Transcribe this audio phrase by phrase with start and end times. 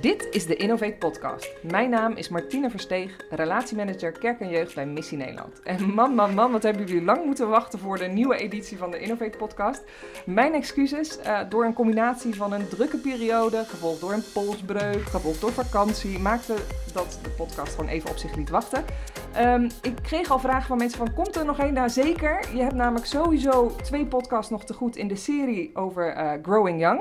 [0.00, 1.52] Dit is de Innovate Podcast.
[1.62, 5.62] Mijn naam is Martine Versteeg, relatiemanager Kerk en Jeugd bij Missie Nederland.
[5.62, 8.90] En man, man, man, wat hebben jullie lang moeten wachten voor de nieuwe editie van
[8.90, 9.82] de Innovate Podcast.
[10.26, 15.40] Mijn excuses, uh, door een combinatie van een drukke periode, gevolgd door een polsbreuk, gevolgd
[15.40, 16.54] door vakantie, maakte
[16.92, 18.84] dat de podcast gewoon even op zich liet wachten.
[19.38, 21.72] Um, ik kreeg al vragen van mensen van, komt er nog één?
[21.72, 26.16] Nou zeker, je hebt namelijk sowieso twee podcasts nog te goed in de serie over
[26.16, 27.00] uh, Growing Young.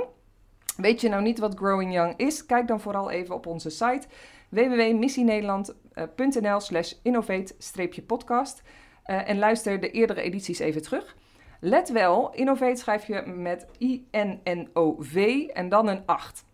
[0.77, 2.45] Weet je nou niet wat Growing Young is?
[2.45, 4.07] Kijk dan vooral even op onze site
[4.49, 8.61] www.missienederland.nl slash innovate-podcast
[9.05, 11.15] uh, en luister de eerdere edities even terug.
[11.59, 16.45] Let wel, Innovate schrijf je met I-N-N-O-V en dan een 8.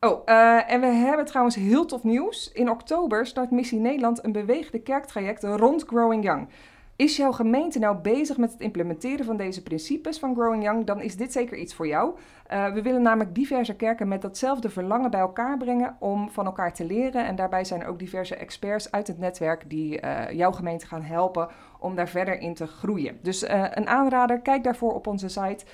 [0.00, 2.50] Oh, uh, en we hebben trouwens heel tof nieuws.
[2.52, 6.48] In oktober start Missie Nederland een beweegde kerktraject rond Growing Young.
[6.96, 11.00] Is jouw gemeente nou bezig met het implementeren van deze principes van Growing Young, dan
[11.00, 12.14] is dit zeker iets voor jou.
[12.52, 16.74] Uh, we willen namelijk diverse kerken met datzelfde verlangen bij elkaar brengen om van elkaar
[16.74, 17.26] te leren.
[17.26, 21.02] En daarbij zijn er ook diverse experts uit het netwerk die uh, jouw gemeente gaan
[21.02, 23.18] helpen om daar verder in te groeien.
[23.22, 25.64] Dus uh, een aanrader, kijk daarvoor op onze site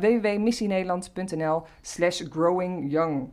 [0.00, 3.28] www.missienederland.nl slash growingyoung.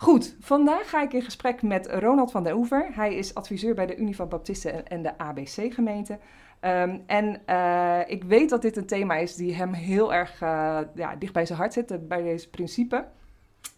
[0.00, 2.88] Goed, vandaag ga ik in gesprek met Ronald van der Oever.
[2.92, 6.18] Hij is adviseur bij de Unie van Baptisten en de ABC-gemeente.
[6.60, 10.78] Um, en uh, ik weet dat dit een thema is die hem heel erg uh,
[10.94, 13.04] ja, dicht bij zijn hart zit, bij deze principe.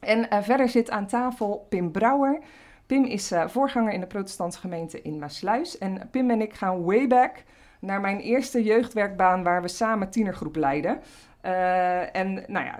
[0.00, 2.38] En verder zit aan tafel Pim Brouwer.
[2.86, 5.78] Pim is voorganger in de protestantse gemeente in Maasluis.
[5.78, 7.42] En Pim en ik gaan way back
[7.80, 11.00] naar mijn eerste jeugdwerkbaan waar we samen tienergroep leiden.
[11.46, 12.78] Uh, en nou ja,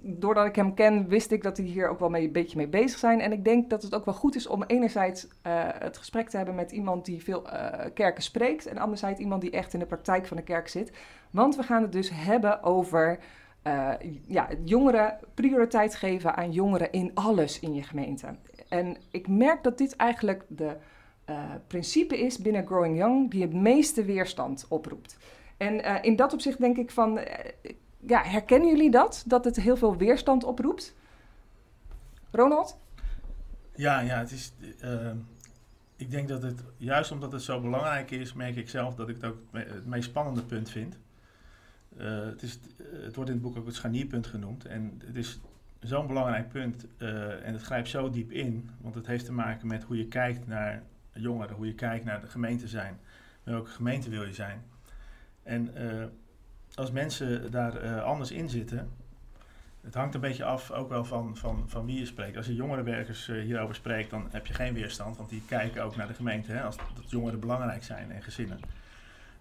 [0.00, 2.68] doordat ik hem ken, wist ik dat hij hier ook wel mee, een beetje mee
[2.68, 3.20] bezig zijn.
[3.20, 5.30] En ik denk dat het ook wel goed is om enerzijds uh,
[5.78, 8.66] het gesprek te hebben met iemand die veel uh, kerken spreekt.
[8.66, 10.92] En anderzijds iemand die echt in de praktijk van de kerk zit.
[11.30, 13.18] Want we gaan het dus hebben over
[14.26, 18.26] ja, jongeren, prioriteit geven aan jongeren in alles in je gemeente.
[18.68, 20.76] En ik merk dat dit eigenlijk de
[21.66, 25.16] principe is binnen Growing Young die het meeste weerstand oproept.
[25.56, 27.20] En in dat opzicht denk ik van,
[28.06, 29.24] ja, herkennen jullie dat?
[29.26, 30.94] Dat het heel veel weerstand oproept?
[32.30, 32.78] Ronald?
[33.74, 34.52] Ja, ja, het is.
[34.84, 35.10] Uh,
[35.96, 39.14] ik denk dat het, juist omdat het zo belangrijk is, merk ik zelf dat ik
[39.14, 40.98] het ook het meest spannende punt vind.
[41.98, 44.64] Uh, het, is, het wordt in het boek ook het scharnierpunt genoemd.
[44.64, 45.40] En het is
[45.80, 49.66] zo'n belangrijk punt uh, en het grijpt zo diep in, want het heeft te maken
[49.66, 50.82] met hoe je kijkt naar
[51.12, 52.98] jongeren, hoe je kijkt naar de gemeente zijn.
[53.42, 54.62] Welke gemeente wil je zijn?
[55.42, 55.74] En
[56.74, 58.90] als mensen daar uh, anders in zitten,
[59.80, 62.36] het hangt een beetje af ook wel van, van, van wie je spreekt.
[62.36, 65.96] Als je jongerenwerkers uh, hierover spreekt, dan heb je geen weerstand, want die kijken ook
[65.96, 68.60] naar de gemeente, hè, als dat jongeren belangrijk zijn en gezinnen.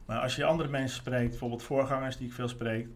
[0.05, 2.87] Maar als je andere mensen spreekt, bijvoorbeeld voorgangers die ik veel spreek,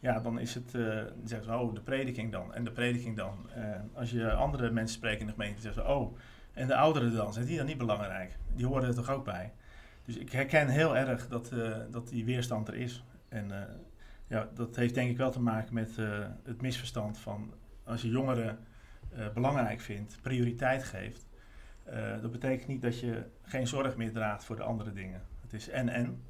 [0.00, 3.50] ja, dan is het, uh, zeggen ze, oh, de prediking dan en de prediking dan.
[3.94, 6.16] als je andere mensen spreekt in de gemeente, zeggen ze, oh,
[6.52, 8.36] en de ouderen dan, zijn die dan niet belangrijk?
[8.54, 9.52] Die horen er toch ook bij?
[10.04, 11.52] Dus ik herken heel erg dat,
[11.90, 13.04] dat die weerstand er is.
[13.28, 13.50] En
[14.26, 17.52] ja, dat heeft denk ik wel te maken met uh, het misverstand van
[17.84, 18.58] als je jongeren
[19.16, 21.26] uh, belangrijk vindt, prioriteit geeft.
[21.88, 25.22] Uh, dat betekent niet dat je geen zorg meer draagt voor de andere dingen.
[25.40, 26.22] Het is en-en.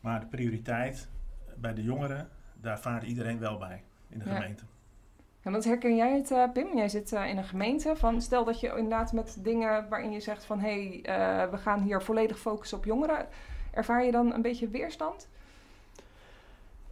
[0.00, 1.08] Maar de prioriteit
[1.56, 2.28] bij de jongeren,
[2.60, 4.34] daar vaart iedereen wel bij in de ja.
[4.34, 4.64] gemeente.
[5.42, 6.76] En wat herken jij het, Pim?
[6.76, 7.96] Jij zit in een gemeente.
[7.96, 10.60] Van, stel dat je inderdaad met dingen waarin je zegt van...
[10.60, 13.26] hé, hey, we gaan hier volledig focussen op jongeren.
[13.70, 15.28] Ervaar je dan een beetje weerstand?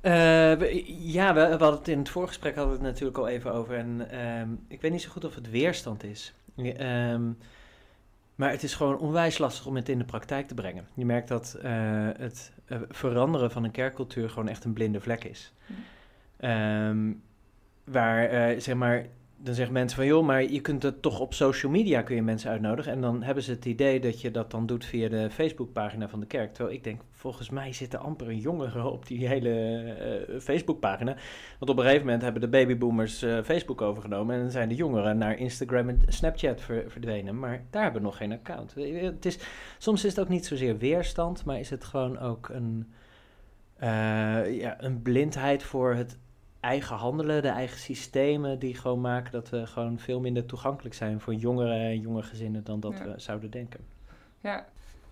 [0.02, 0.12] Uh,
[0.52, 3.52] we, ja, we, we, hadden het in het voorgesprek hadden we het natuurlijk al even
[3.52, 3.76] over.
[3.76, 6.32] En uh, ik weet niet zo goed of het weerstand is.
[6.56, 7.18] Uh,
[8.34, 10.86] maar het is gewoon onwijs lastig om het in de praktijk te brengen.
[10.94, 11.62] Je merkt dat uh,
[12.16, 12.52] het
[12.88, 15.52] veranderen van een kerkcultuur gewoon echt een blinde vlek is.
[16.40, 17.22] Mm.
[17.84, 19.06] waar, zeg maar,
[19.42, 22.22] dan zeggen mensen van joh, maar je kunt het toch op social media kun je
[22.22, 22.92] mensen uitnodigen.
[22.92, 26.20] En dan hebben ze het idee dat je dat dan doet via de Facebookpagina van
[26.20, 26.54] de kerk.
[26.54, 29.82] Terwijl ik denk, volgens mij zitten amper een jongeren op die hele
[30.30, 31.16] uh, Facebookpagina.
[31.58, 34.34] Want op een gegeven moment hebben de babyboomers uh, Facebook overgenomen.
[34.34, 37.38] En dan zijn de jongeren naar Instagram en Snapchat ver, verdwenen.
[37.38, 38.74] Maar daar hebben we nog geen account.
[38.74, 39.38] Het is,
[39.78, 42.92] soms is het ook niet zozeer weerstand, maar is het gewoon ook een,
[43.82, 46.18] uh, ja, een blindheid voor het
[46.60, 51.20] eigen handelen, de eigen systemen, die gewoon maken dat we gewoon veel minder toegankelijk zijn
[51.20, 53.04] voor jongeren en jonge gezinnen dan dat ja.
[53.04, 53.80] we zouden denken.
[54.40, 54.66] Ja,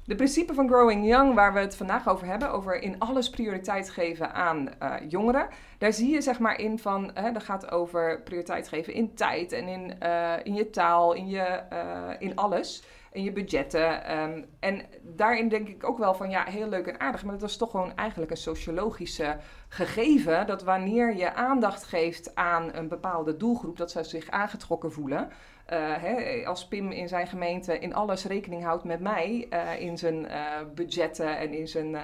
[0.05, 3.91] de principe van Growing Young, waar we het vandaag over hebben, over in alles prioriteit
[3.91, 5.49] geven aan uh, jongeren,
[5.79, 9.53] daar zie je zeg maar in van, hè, dat gaat over prioriteit geven in tijd
[9.53, 12.83] en in, uh, in je taal, in, je, uh, in alles
[13.19, 14.05] en je budgetten.
[14.05, 17.49] Ehm, en daarin denk ik ook wel van ja, heel leuk en aardig, maar dat
[17.49, 19.37] is toch gewoon eigenlijk een sociologische
[19.69, 25.29] gegeven dat wanneer je aandacht geeft aan een bepaalde doelgroep, dat ze zich aangetrokken voelen.
[25.73, 29.99] Uh, hè, als Pim in zijn gemeente in alles rekening houdt met mij, uh, in
[29.99, 30.45] zijn uh,
[30.75, 31.97] budgetten en in, zijn,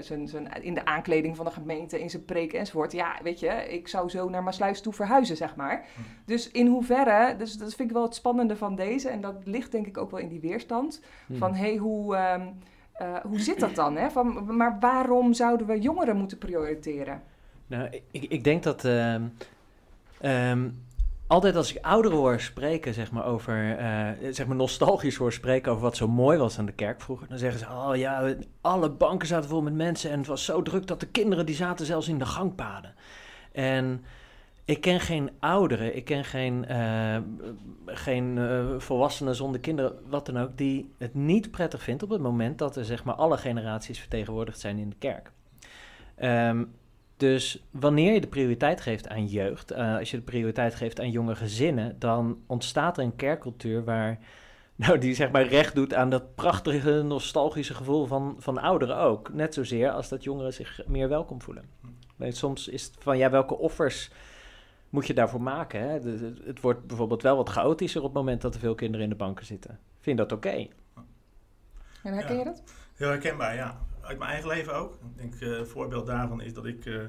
[0.00, 2.92] zijn, zijn, in de aankleding van de gemeente, in zijn preek enzovoort.
[2.92, 5.84] Ja, weet je, ik zou zo naar Maasluis toe verhuizen, zeg maar.
[5.94, 6.00] Hm.
[6.24, 9.72] Dus in hoeverre, dus dat vind ik wel het spannende van deze, en dat ligt
[9.72, 11.36] denk ik ook wel in die weerstand, hm.
[11.36, 12.54] van hé, hey, hoe, um,
[13.22, 13.96] hoe zit dat dan?
[13.96, 14.10] Hè?
[14.10, 17.22] Van, maar waarom zouden we jongeren moeten prioriteren?
[17.66, 18.84] Nou, ik, ik denk dat...
[18.84, 19.32] Um,
[21.34, 25.70] altijd als ik ouderen hoor spreken, zeg maar, over, uh, zeg maar nostalgisch hoor spreken
[25.70, 28.90] over wat zo mooi was aan de kerk vroeger, dan zeggen ze, oh ja, alle
[28.90, 31.86] banken zaten vol met mensen en het was zo druk dat de kinderen, die zaten
[31.86, 32.94] zelfs in de gangpaden.
[33.52, 34.04] En
[34.64, 37.16] ik ken geen ouderen, ik ken geen, uh,
[37.86, 42.20] geen uh, volwassenen zonder kinderen, wat dan ook, die het niet prettig vindt op het
[42.20, 45.30] moment dat er, zeg maar, alle generaties vertegenwoordigd zijn in de kerk.
[46.22, 46.72] Um,
[47.16, 51.10] dus wanneer je de prioriteit geeft aan jeugd, uh, als je de prioriteit geeft aan
[51.10, 54.18] jonge gezinnen, dan ontstaat er een kerkcultuur waar,
[54.76, 59.32] nou, die zeg maar recht doet aan dat prachtige, nostalgische gevoel van, van ouderen ook.
[59.32, 61.64] Net zozeer als dat jongeren zich meer welkom voelen.
[62.16, 64.10] Weet, soms is het van, ja, welke offers
[64.90, 65.80] moet je daarvoor maken?
[65.80, 65.88] Hè?
[66.44, 69.16] Het, wordt bijvoorbeeld wel wat chaotischer op het moment dat er veel kinderen in de
[69.16, 69.78] banken zitten.
[70.00, 70.48] Vind je dat oké?
[70.48, 70.70] Okay?
[72.02, 72.62] En herken je dat?
[72.94, 74.94] Heel herkenbaar, ja uit mijn eigen leven ook.
[74.94, 77.02] Ik denk, een voorbeeld daarvan is dat ik, uh,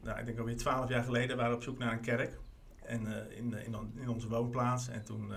[0.00, 2.38] nou, ik denk alweer twaalf jaar geleden, waren op zoek naar een kerk.
[2.82, 4.88] En uh, in, in, in, onze woonplaats.
[4.88, 5.32] En toen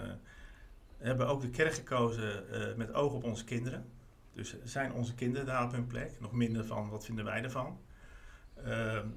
[0.97, 2.43] hebben we ook de kerk gekozen
[2.77, 3.85] met oog op onze kinderen.
[4.33, 6.19] Dus zijn onze kinderen daar op hun plek?
[6.19, 7.79] Nog minder van, wat vinden wij ervan?
[8.63, 9.07] Ehm,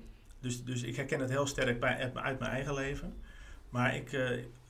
[0.41, 3.15] dus, dus ik herken het heel sterk bij, uit mijn eigen leven.
[3.69, 4.19] Maar ik,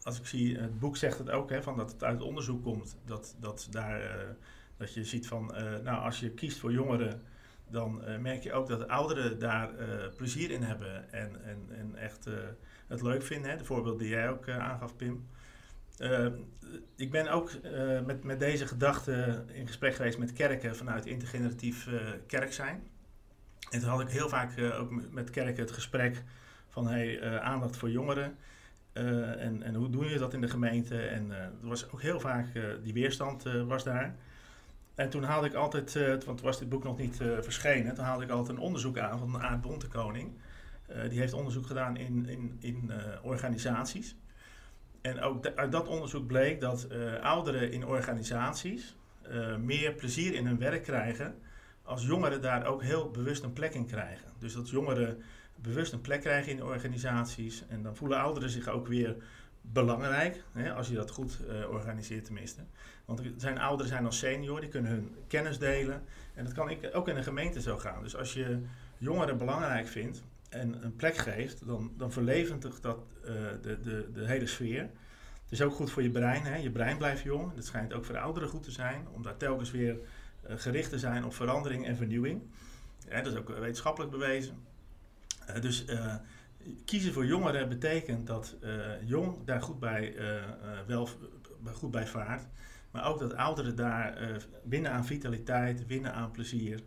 [0.03, 2.97] als ik zie, het boek zegt het ook, hè, van dat het uit onderzoek komt,
[3.05, 4.37] dat, dat daar
[4.77, 7.23] dat je ziet van, uh, nou, als je kiest voor jongeren,
[7.69, 9.87] dan uh, merk je ook dat ouderen daar uh,
[10.17, 12.29] plezier in hebben en, en, en echt
[12.87, 13.51] het leuk vinden.
[13.51, 13.57] Hè?
[13.57, 15.27] De voorbeeld die jij ook aangaf, Pim.
[16.97, 17.51] ik ben ook
[18.05, 21.89] met, met deze gedachte in gesprek geweest met kerken vanuit intergeneratief
[22.27, 22.83] kerk zijn.
[23.71, 26.23] En toen had ik heel vaak ook met kerken het gesprek
[26.69, 28.37] van hey, aandacht voor jongeren.
[28.93, 30.99] en, en hoe doe je dat in de gemeente?
[30.99, 32.47] En er was ook heel vaak,
[32.83, 34.17] die weerstand was daar.
[34.95, 38.05] En toen haalde ik altijd, uh, want was dit boek nog niet uh, verschenen, toen
[38.05, 40.33] haalde ik altijd een onderzoek aan van Aard Bontekoning.
[40.91, 42.91] Uh, die heeft onderzoek gedaan in, in, in
[43.23, 44.17] organisaties.
[45.01, 46.89] En ook uit dat onderzoek bleek dat
[47.23, 48.97] ouderen in organisaties
[49.61, 51.35] meer plezier in hun werk krijgen
[51.83, 54.29] als jongeren daar ook heel bewust een plek in krijgen.
[54.39, 55.23] Dus dat jongeren
[55.57, 59.17] bewust een plek krijgen in organisaties en dan voelen ouderen zich ook weer
[59.73, 62.61] belangrijk, hè, als je dat goed uh, organiseert tenminste.
[63.05, 66.03] Want zijn ouderen zijn als senior, die kunnen hun kennis delen.
[66.35, 68.03] En dat kan ik, ook in een gemeente zo gaan.
[68.03, 68.63] Dus als je
[68.99, 73.31] jongeren belangrijk vindt en een plek geeft, dan, dan verlevendigt dat uh,
[73.63, 74.83] de, de, de hele sfeer.
[75.43, 76.45] Het is ook goed voor je brein.
[76.45, 76.57] Hè.
[76.57, 77.55] Je brein blijft jong.
[77.55, 80.91] Dat schijnt ook voor de ouderen goed te zijn, om daar telkens weer uh, gericht
[80.91, 82.43] te zijn op verandering en vernieuwing.
[83.09, 84.55] Dat is ook wetenschappelijk bewezen.
[85.61, 85.85] dus
[86.85, 90.43] kiezen voor jongeren betekent dat uh, jong daar goed bij, uh,
[90.87, 91.09] wel,
[91.73, 92.47] goed bij vaart.
[92.91, 96.81] Maar ook dat ouderen daar winnen aan vitaliteit, winnen aan plezier.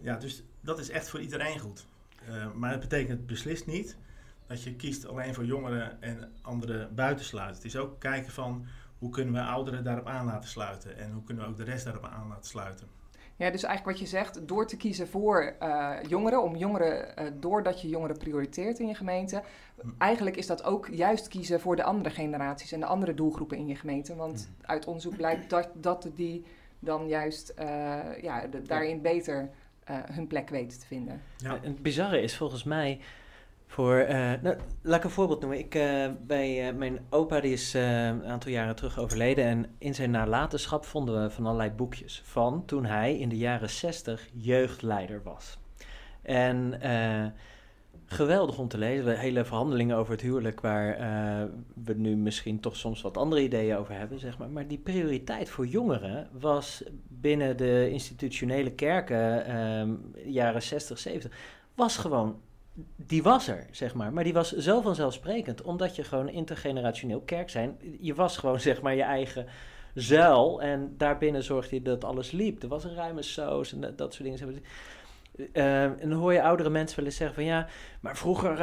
[0.00, 1.86] ja, dus dat is echt voor iedereen goed.
[2.54, 3.96] maar dat betekent beslist niet
[4.46, 7.54] dat je kiest alleen voor jongeren en anderen buitensluit.
[7.54, 8.66] Het is ook kijken van
[8.98, 11.84] hoe kunnen we ouderen daarop aan laten sluiten en hoe kunnen we ook de rest
[11.84, 12.86] daarop aan laten sluiten.
[13.42, 17.26] Ja, dus eigenlijk wat je zegt, door te kiezen voor uh, jongeren, om jongeren, uh,
[17.40, 19.42] doordat je jongeren prioriteert in je gemeente,
[19.98, 23.66] eigenlijk is dat ook juist kiezen voor de andere generaties en de andere doelgroepen in
[23.66, 24.14] je gemeente.
[24.14, 24.70] Want hm.
[24.70, 26.44] uit onderzoek blijkt dat, dat die
[26.78, 27.64] dan juist uh,
[28.22, 29.50] ja, de, daarin beter
[30.12, 31.22] hun plek weten te vinden.
[31.36, 31.54] Ja.
[31.54, 33.00] En het bizarre is volgens mij
[33.72, 35.58] voor, uh, nou, laat ik een voorbeeld noemen.
[35.58, 39.44] Ik, uh, bij uh, mijn opa, die is een aantal jaren terug overleden.
[39.44, 43.70] En in zijn nalatenschap vonden we van allerlei boekjes van toen hij in de jaren
[43.70, 45.58] 60 jeugdleider was.
[46.22, 46.80] En
[48.06, 49.18] geweldig om te lezen.
[49.18, 50.96] Hele verhandelingen over het huwelijk, waar
[51.84, 54.50] we nu misschien toch soms wat andere ideeën over hebben, zeg maar.
[54.50, 59.44] Maar die prioriteit voor jongeren was binnen de institutionele kerken,
[60.26, 61.32] jaren 60, 70,
[61.74, 62.36] was gewoon
[62.96, 64.12] die was er, zeg maar.
[64.12, 67.78] Maar die was zo vanzelfsprekend, omdat je gewoon intergenerationeel kerk zijn.
[68.00, 69.46] Je was gewoon, zeg maar, je eigen
[69.94, 70.62] zuil.
[70.62, 72.62] En daarbinnen zorgde je dat alles liep.
[72.62, 74.62] Er was een ruime saus en dat, soort dingen.
[75.52, 77.66] Uh, en dan hoor je oudere mensen wel eens zeggen van ja,
[78.00, 78.60] maar vroeger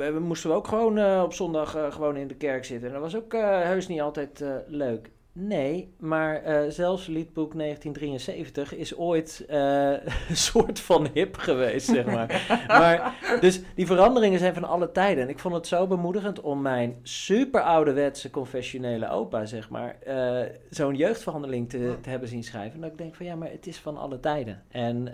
[0.00, 2.88] uh, moesten we ook gewoon uh, op zondag gewoon in de kerk zitten.
[2.88, 5.10] En dat was ook heus niet altijd leuk.
[5.34, 9.90] Nee, maar uh, zelfs liedboek 1973 is ooit uh,
[10.28, 12.44] een soort van hip geweest, zeg maar.
[12.68, 13.14] maar.
[13.40, 15.22] Dus die veranderingen zijn van alle tijden.
[15.22, 20.40] En ik vond het zo bemoedigend om mijn super ouderwetse confessionele opa, zeg maar, uh,
[20.70, 22.80] zo'n jeugdverhandeling te, te, hebben zien schrijven.
[22.80, 24.62] Dat ik denk van ja, maar het is van alle tijden.
[24.68, 25.04] En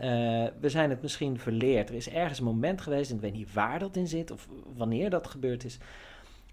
[0.60, 1.88] we zijn het misschien verleerd.
[1.88, 4.48] Er is ergens een moment geweest, en ik weet niet waar dat in zit of
[4.76, 5.78] wanneer dat gebeurd is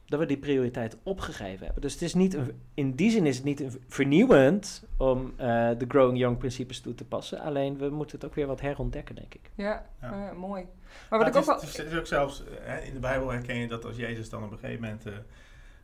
[0.06, 1.82] dat we die prioriteit opgegeven hebben.
[1.82, 5.38] Dus het is niet een, in die zin is het niet vernieuwend om uh,
[5.78, 7.40] de Growing Young principes toe te passen.
[7.40, 9.52] Alleen we moeten het ook weer wat herontdekken, denk ik.
[9.56, 10.32] Ja, ja.
[10.32, 10.66] Uh, mooi.
[11.10, 11.60] Maar wat ik ook wel...
[11.60, 14.52] Het is, ook zelfs, hè, in de Bijbel herken je dat als Jezus dan op
[14.52, 15.14] een gegeven moment, uh,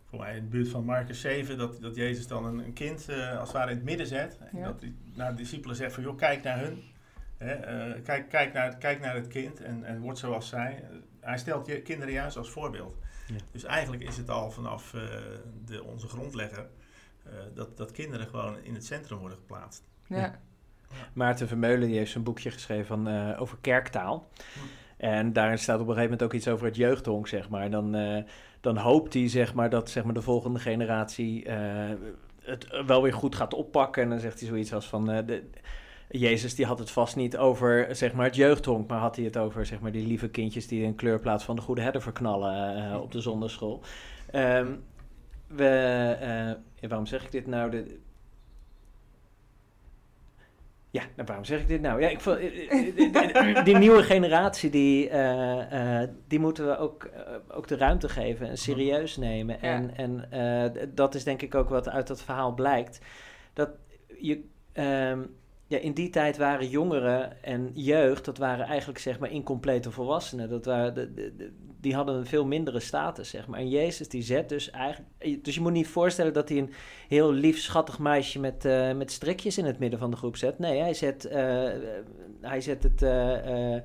[0.10, 3.08] voor mij in de buurt van Marcus 7, dat, dat Jezus dan een, een kind
[3.40, 4.38] als het ware in het midden zet.
[4.52, 4.66] En ja.
[4.66, 6.84] dat hij naar de discipelen zegt van, joh, kijk naar hun.
[7.38, 7.56] Hè,
[8.02, 10.84] kijk, kijk, naar, kijk naar het kind en, en word zoals zij.
[11.20, 12.98] hij stelt je kinderen juist als voorbeeld.
[13.52, 15.02] Dus eigenlijk is het al vanaf uh,
[15.66, 16.68] de, onze grondlegger
[17.28, 19.84] uh, dat, dat kinderen gewoon in het centrum worden geplaatst.
[20.08, 20.40] Ja.
[21.14, 24.30] Maarten Vermeulen die heeft zijn boekje geschreven van, uh, over kerktaal.
[24.98, 27.70] En daarin staat op een gegeven moment ook iets over het jeugdhonk, zeg maar.
[27.70, 27.92] Dan,
[28.62, 31.50] dan hoopt hij zeg maar, dat zeg maar, de volgende generatie
[32.42, 34.04] het wel weer goed gaat oppakken.
[34.04, 35.06] En dan zegt hij zoiets als van...
[35.06, 35.50] de,
[36.12, 39.38] Jezus die had het vast niet over zeg maar, het jeugdhonk, maar had hij het
[39.38, 43.02] over zeg maar, die lieve kindjes die een kleurplaats van de goede herder verknallen uh,
[43.02, 43.82] op de zonderschool.
[44.36, 44.84] Um,
[45.48, 47.72] we, uh, waarom zeg ik dit nou?
[47.72, 48.00] De,
[50.90, 52.02] ja, nou, waarom zeg ik dit nou?
[52.02, 57.10] Ja, ik vond, eh, die nieuwe generatie, die, uh, uh, die moeten we ook,
[57.48, 59.58] ook de ruimte geven en serieus nemen.
[59.62, 59.68] Ja.
[59.68, 63.02] En, en dat is denk ik ook wat uit dat verhaal blijkt.
[63.54, 63.70] Dat
[64.20, 65.36] je, um,
[65.72, 70.50] ja, in die tijd waren jongeren en jeugd, dat waren eigenlijk zeg maar incomplete volwassenen.
[70.50, 71.14] Dat waren
[71.82, 73.60] die hadden een veel mindere status, zeg maar.
[73.60, 75.46] En Jezus die zet dus eigenlijk...
[75.46, 76.74] Dus je moet niet voorstellen dat hij een
[77.08, 80.60] heel lief, schattig meisje met, uh, met strikjes in het midden van de groep zet.
[80.60, 81.32] Nee, hij zet, uh,
[82.42, 83.02] hij zet het...
[83.02, 83.76] Uh,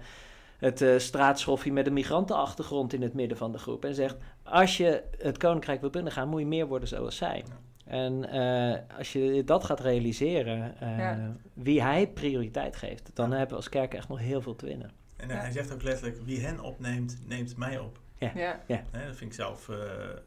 [0.56, 3.84] het straatschoffie met een migrantenachtergrond in het midden van de groep.
[3.84, 7.44] En zegt, als je het koninkrijk wil binnengaan, moet je meer worden zoals zij.
[7.86, 11.36] En uh, als je dat gaat realiseren, uh, ja.
[11.54, 14.90] wie hij prioriteit geeft, dan hebben we als kerk echt nog heel veel te winnen.
[15.16, 17.98] En uh, hij zegt ook letterlijk, wie hen opneemt, neemt mij op.
[18.18, 18.30] Ja.
[18.34, 18.60] ja.
[18.66, 18.82] ja.
[18.92, 19.70] dat vind ik zelf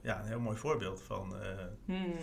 [0.02, 1.36] ja, een heel mooi voorbeeld van
[1.86, 2.14] hmm.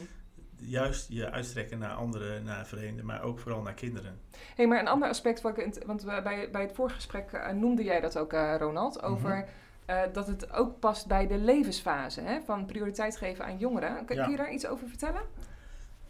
[0.57, 4.21] juist je uitstrekken naar anderen, naar vreemden, maar ook vooral naar kinderen.
[4.55, 8.19] hey, maar een ander aspect, wat ik, want bij, bij het voorgesprek noemde jij dat
[8.19, 9.35] ook, Ronald, over...
[9.35, 13.59] Mm -hmm uh, dat het ook past bij de levensfase hè, van prioriteit geven aan
[13.59, 14.05] jongeren.
[14.05, 14.27] Kun, ja.
[14.29, 15.23] je daar iets over vertellen?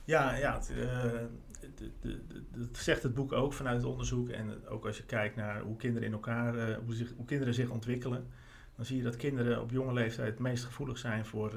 [0.04, 0.73] Ja, ja het,
[2.50, 4.28] dat zegt het boek ook vanuit het onderzoek.
[4.28, 7.54] En ook als je kijkt naar hoe kinderen in elkaar, uh, hoe, zich, hoe kinderen
[7.54, 8.26] zich ontwikkelen,
[8.76, 11.52] dan zie je dat kinderen op jonge leeftijd het meest gevoelig zijn voor,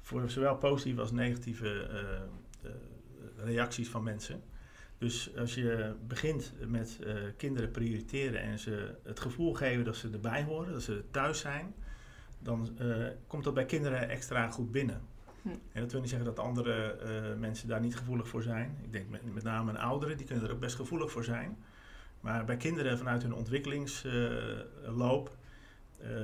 [0.00, 1.88] voor zowel positieve als negatieve
[3.36, 4.42] reacties van mensen.
[4.98, 10.10] Dus als je begint met uh, kinderen prioriteren en ze het gevoel geven dat ze
[10.12, 11.74] erbij horen, dat ze thuis zijn,
[12.38, 15.00] dan uh, komt dat bij kinderen extra goed binnen.
[15.42, 15.48] Hm.
[15.48, 17.08] En dat wil niet zeggen dat andere uh,
[17.40, 18.78] mensen daar niet gevoelig voor zijn.
[18.82, 21.56] Ik denk met, met name een ouderen, die kunnen er ook best gevoelig voor zijn.
[22.20, 25.36] Maar bij kinderen vanuit hun ontwikkelingsloop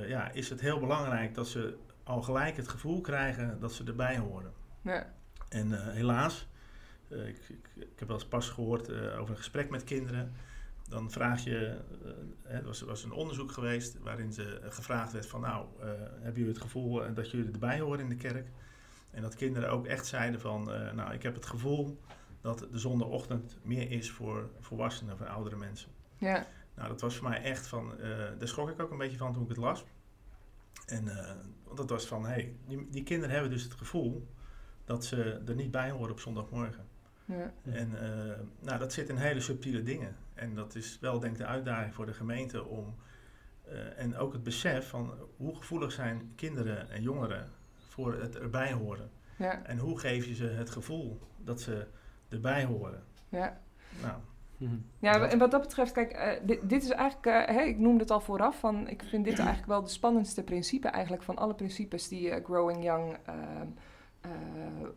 [0.07, 4.17] ja, is het heel belangrijk dat ze al gelijk het gevoel krijgen dat ze erbij
[4.17, 4.51] horen.
[4.81, 5.13] Ja.
[5.49, 6.47] En helaas
[7.13, 10.33] eh, ik, ik, ik, heb wel eens pas gehoord eh, over een gesprek met kinderen.
[10.89, 11.77] Dan vraag je,
[12.45, 16.53] uh, er was, was, een onderzoek geweest waarin ze gevraagd werd van nou, hebben jullie
[16.53, 18.47] het gevoel dat jullie erbij horen in de kerk?
[19.11, 20.63] En dat kinderen ook echt zeiden van
[20.95, 21.99] nou, ik heb het gevoel
[22.41, 25.89] dat de zondagochtend meer is voor volwassenen, voor oudere mensen.
[26.17, 26.47] Ja.
[26.75, 27.93] Nou, dat was voor mij echt van,
[28.39, 29.85] daar schrok ik ook een beetje van toen ik het las.
[30.85, 31.05] En
[31.63, 34.27] want dat was van, hé, hey, die, die kinderen hebben dus het gevoel
[34.85, 36.85] dat ze er niet bij horen op zondagmorgen.
[37.25, 37.53] Ja.
[37.63, 37.99] En uh,
[38.59, 40.15] nou, dat zit in hele subtiele dingen.
[40.33, 42.95] En dat is wel denk ik de uitdaging voor de gemeente om...
[43.67, 47.51] Uh, en ook het besef van hoe gevoelig zijn kinderen en jongeren
[47.87, 49.09] voor het erbij horen.
[49.37, 49.63] Ja.
[49.65, 51.87] En hoe geef je ze het gevoel dat ze
[52.29, 53.03] erbij horen.
[53.29, 53.61] Ja.
[54.01, 54.19] Nou,
[54.99, 57.99] ja, en wat dat betreft, kijk, uh, dit, dit, is eigenlijk, uh, hey, ik noemde
[57.99, 61.55] het al vooraf, van, ik vind dit eigenlijk wel de spannendste principe eigenlijk van alle
[61.55, 63.67] principes die uh, Growing Young ehm,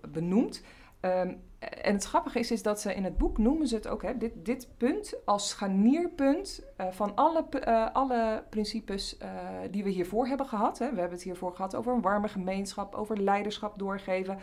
[0.08, 0.62] benoemt.
[1.00, 4.02] Um, en het grappige is, is dat ze in het boek noemen ze het ook,
[4.02, 9.28] hè, dit, dit punt als scharnierpunt uh, van alle, uh, alle principes uh,
[9.70, 10.78] die we hiervoor hebben gehad.
[10.78, 10.90] Hè.
[10.90, 14.38] We hebben het hiervoor gehad over een warme gemeenschap, over leiderschap doorgeven,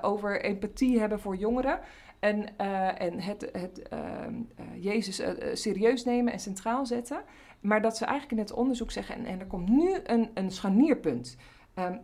[0.00, 1.80] over empathie hebben voor jongeren.
[2.18, 2.56] En,
[2.98, 4.34] en het, het ehm,
[4.80, 7.22] Jezus serieus nemen en centraal zetten.
[7.60, 10.50] Maar dat ze eigenlijk in het onderzoek zeggen, en, en er komt nu een, een
[10.50, 11.36] scharnierpunt.
[11.74, 11.96] Ehm,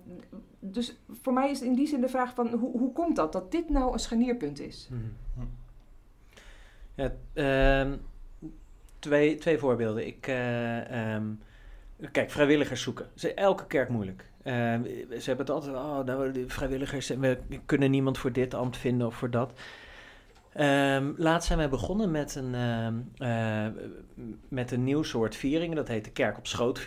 [0.59, 3.53] dus voor mij is in die zin de vraag van hoe, hoe komt dat, dat
[3.53, 4.89] dit nou een scharnierpunt is?
[4.91, 5.47] Mhm.
[6.95, 7.97] Ja, ehm,
[8.99, 10.07] twee, twee voorbeelden.
[10.07, 11.25] Ik, eh, ehm,
[12.13, 13.07] kijk, vrijwilligers zoeken.
[13.15, 14.29] Ze, elke kerk moeilijk.
[14.45, 19.07] Ze hebben het altijd, oh, nou, de vrijwilligers, we kunnen niemand voor dit ambt vinden
[19.07, 19.53] of voor dat.
[20.53, 22.55] Ehm, laatst zijn wij begonnen met een,
[23.17, 23.67] eh,
[24.49, 25.77] met een nieuw soort vieringen.
[25.77, 26.79] Dat heet de kerk op schoot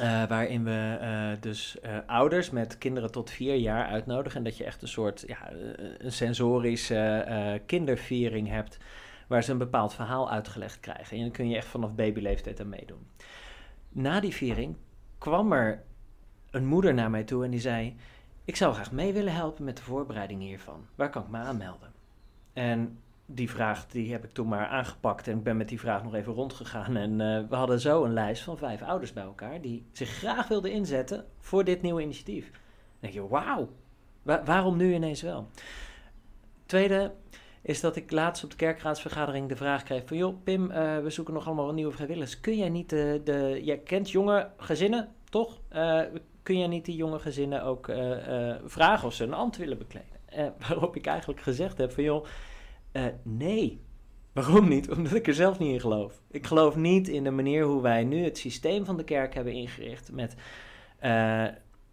[0.00, 4.38] Eh, waarin we eh, dus eh, ouders met kinderen tot vier jaar uitnodigen.
[4.38, 5.50] En dat je echt een soort ja,
[5.98, 8.78] een sensorische kinderviering hebt.
[9.26, 11.16] Waar ze een bepaald verhaal uitgelegd krijgen.
[11.16, 13.06] En dan kun je echt vanaf babyleeftijd aan meedoen.
[13.88, 14.76] Na die viering
[15.18, 15.82] kwam er
[16.50, 17.96] een moeder naar mij toe en die zei:
[18.44, 20.86] Ik zou graag mee willen helpen met de voorbereiding hiervan.
[20.94, 21.92] Waar kan ik me aanmelden?
[22.52, 22.98] En
[23.34, 26.14] die vraag die heb ik toen maar aangepakt en ik ben met die vraag nog
[26.14, 26.96] even rondgegaan.
[26.96, 30.48] En eh, we hadden zo een lijst van vijf ouders bij elkaar die zich graag
[30.48, 32.50] wilden inzetten voor dit nieuwe initiatief.
[32.50, 32.60] Dan
[33.00, 33.68] denk je, wauw,
[34.22, 35.48] wa- waarom nu ineens wel?
[36.66, 37.12] Tweede
[37.62, 40.16] is dat ik laatst op de kerkraadsvergadering de vraag kreeg van...
[40.16, 42.40] joh, Pim, eh, we zoeken nog allemaal nieuwe vrijwilligers.
[42.40, 43.20] Kun jij niet de...
[43.24, 45.60] de jij kent jonge gezinnen, toch?
[45.68, 46.00] Eh,
[46.42, 47.92] kun jij niet die jonge gezinnen ook
[48.64, 50.08] vragen of ze een ambt willen bekleden?
[50.68, 52.24] Waarop ik eigenlijk gezegd heb van joh,
[52.92, 53.80] eh, nee.
[54.32, 54.90] Waarom niet?
[54.96, 56.22] Omdat ik er zelf niet in geloof.
[56.30, 59.52] Ik geloof niet in de manier hoe wij nu het systeem van de kerk hebben
[59.52, 60.34] ingericht met...
[60.98, 61.46] eh,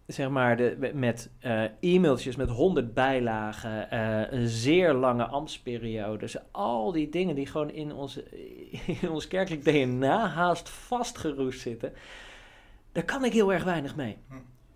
[0.06, 3.96] zeg maar, de, met eh, e-mailtjes met honderd bijlagen,
[4.34, 6.18] een zeer lange ambtsperiode.
[6.18, 8.24] Dus al die dingen die gewoon in, onze,
[9.00, 11.92] in ons kerkelijk DNA haast vastgeroest zitten.
[12.92, 14.16] Daar kan ik heel erg weinig mee.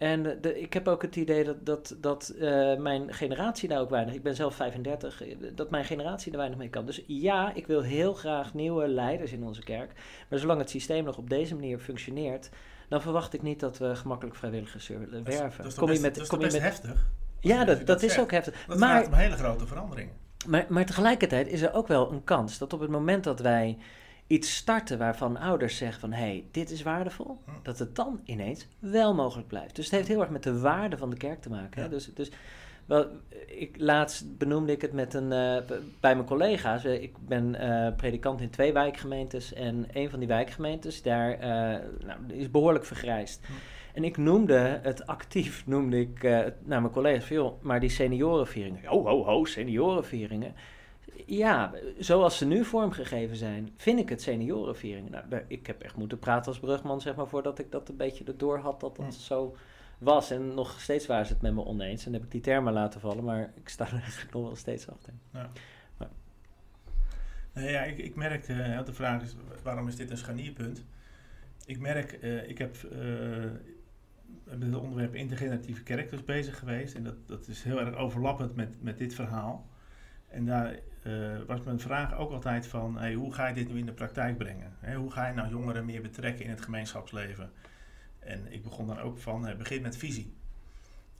[0.03, 3.91] En de, ik heb ook het idee dat, dat, dat eh, mijn generatie daar ook
[3.91, 4.15] weinig...
[4.15, 6.87] Ik ben zelf 35, eh, dat mijn generatie er weinig mee kan.
[6.87, 9.93] Dus ja, ik wil heel graag nieuwe leiders in onze kerk.
[10.29, 12.51] Maar zolang het systeem nog op deze manier functioneert...
[12.89, 15.63] dan verwacht ik niet dat we gemakkelijk vrijwilligers zullen Dat is- werven.
[15.63, 17.07] Dat is kom je met, dat is kom je met, heftig?
[17.41, 18.65] ja, dat, dat is ook heftig.
[18.67, 20.15] Dat maar, vraagt om hele grote veranderingen.
[20.47, 23.79] maar, maar tegelijkertijd is er ook wel een kans dat op het moment dat wij
[24.27, 27.51] iets starten waarvan ouders zeggen van hé, hey, dit is waardevol, Hm.
[27.63, 29.77] dat het dan ineens wel mogelijk blijft.
[29.77, 31.79] Dus het heeft heel erg met de waarde van de kerk te maken.
[31.79, 31.83] Hè?
[31.83, 31.89] Ja.
[31.89, 32.31] Dus, dus
[32.87, 33.07] wel,
[33.47, 35.57] ik, laatst benoemde ik het met een, eh,
[36.01, 36.85] bij mijn collega's.
[36.85, 41.39] Eh, Ik ben eh, predikant in twee wijkgemeentes en een van die wijkgemeentes daar
[42.05, 43.47] nou, is behoorlijk vergrijsd.
[43.47, 43.53] Hm.
[43.95, 46.23] En ik noemde het actief, noemde ik
[46.65, 50.55] naar mijn collega's van, joh, maar die seniorenvieringen, ho, ho, ho, seniorenvieringen.
[51.27, 55.11] Ja, zoals ze nu vormgegeven zijn, vind ik het seniorenvieringen.
[55.11, 58.25] Nou, ik heb echt moeten praten als brugman, zeg maar, voordat ik dat een beetje
[58.25, 59.21] erdoor had dat dat Hm.
[59.21, 59.57] zo
[59.99, 60.31] was.
[60.31, 62.07] En nog steeds waren ze het met me oneens.
[62.07, 64.89] En heb ik die termen laten vallen, maar ik sta er eigenlijk nog wel steeds
[64.89, 65.13] achter.
[67.55, 70.85] Nee, ja, ik, ik merk, eh, de vraag is, waarom is dit een scharnierpunt?
[71.67, 72.99] Ik merk, eh, ik heb eh,
[74.45, 76.95] met het onderwerp integratieve kerk dus bezig geweest.
[76.95, 79.67] En dat, dat is heel erg overlappend met, met dit verhaal.
[80.29, 83.79] En daar eh, was mijn vraag ook altijd van, hey, hoe ga je dit nu
[83.79, 84.73] in de praktijk brengen?
[84.97, 87.51] Hoe ga je nou jongeren meer betrekken in het gemeenschapsleven?
[88.19, 90.35] En ik begon dan ook van, eh, begin met visie.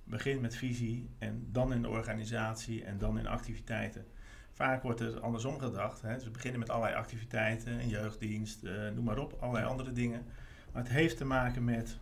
[0.05, 4.07] Begin met visie en dan in de organisatie en dan in activiteiten.
[4.53, 6.03] Vaak wordt er andersom gedacht.
[6.03, 6.15] Hè.
[6.15, 10.23] Dus we beginnen met allerlei activiteiten, een jeugddienst, eh, noem maar op, allerlei andere dingen.
[10.73, 11.99] Maar het heeft te maken met,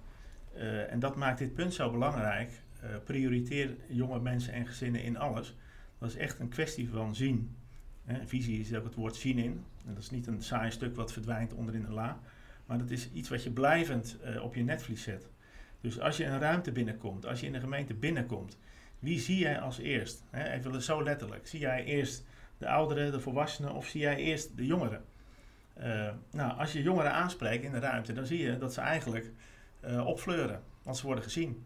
[0.89, 2.63] en dat maakt dit punt zo belangrijk,
[3.05, 5.55] prioriteer jonge mensen en gezinnen in alles.
[5.99, 7.57] Dat is echt een kwestie van zien.
[8.11, 8.27] Hè.
[8.27, 9.65] Visie is ook het woord zien in.
[9.87, 12.19] En dat is niet een saai stuk wat verdwijnt onderin een la.
[12.67, 15.29] Maar dat is iets wat je blijvend eh, op je netvlies zet.
[15.81, 18.59] Dus als je een ruimte binnenkomt, als je in een gemeente binnenkomt,
[18.99, 20.25] wie zie jij als eerst?
[20.31, 21.47] Hè, even zo letterlijk.
[21.47, 22.25] Zie jij eerst
[22.59, 25.05] de ouderen, de volwassenen of zie jij eerst de jongeren?
[25.75, 29.33] Eh, nou, als je jongeren aanspreekt in de ruimte, dan zie je dat ze eigenlijk
[29.81, 31.65] eh, opfleuren, want ze worden gezien.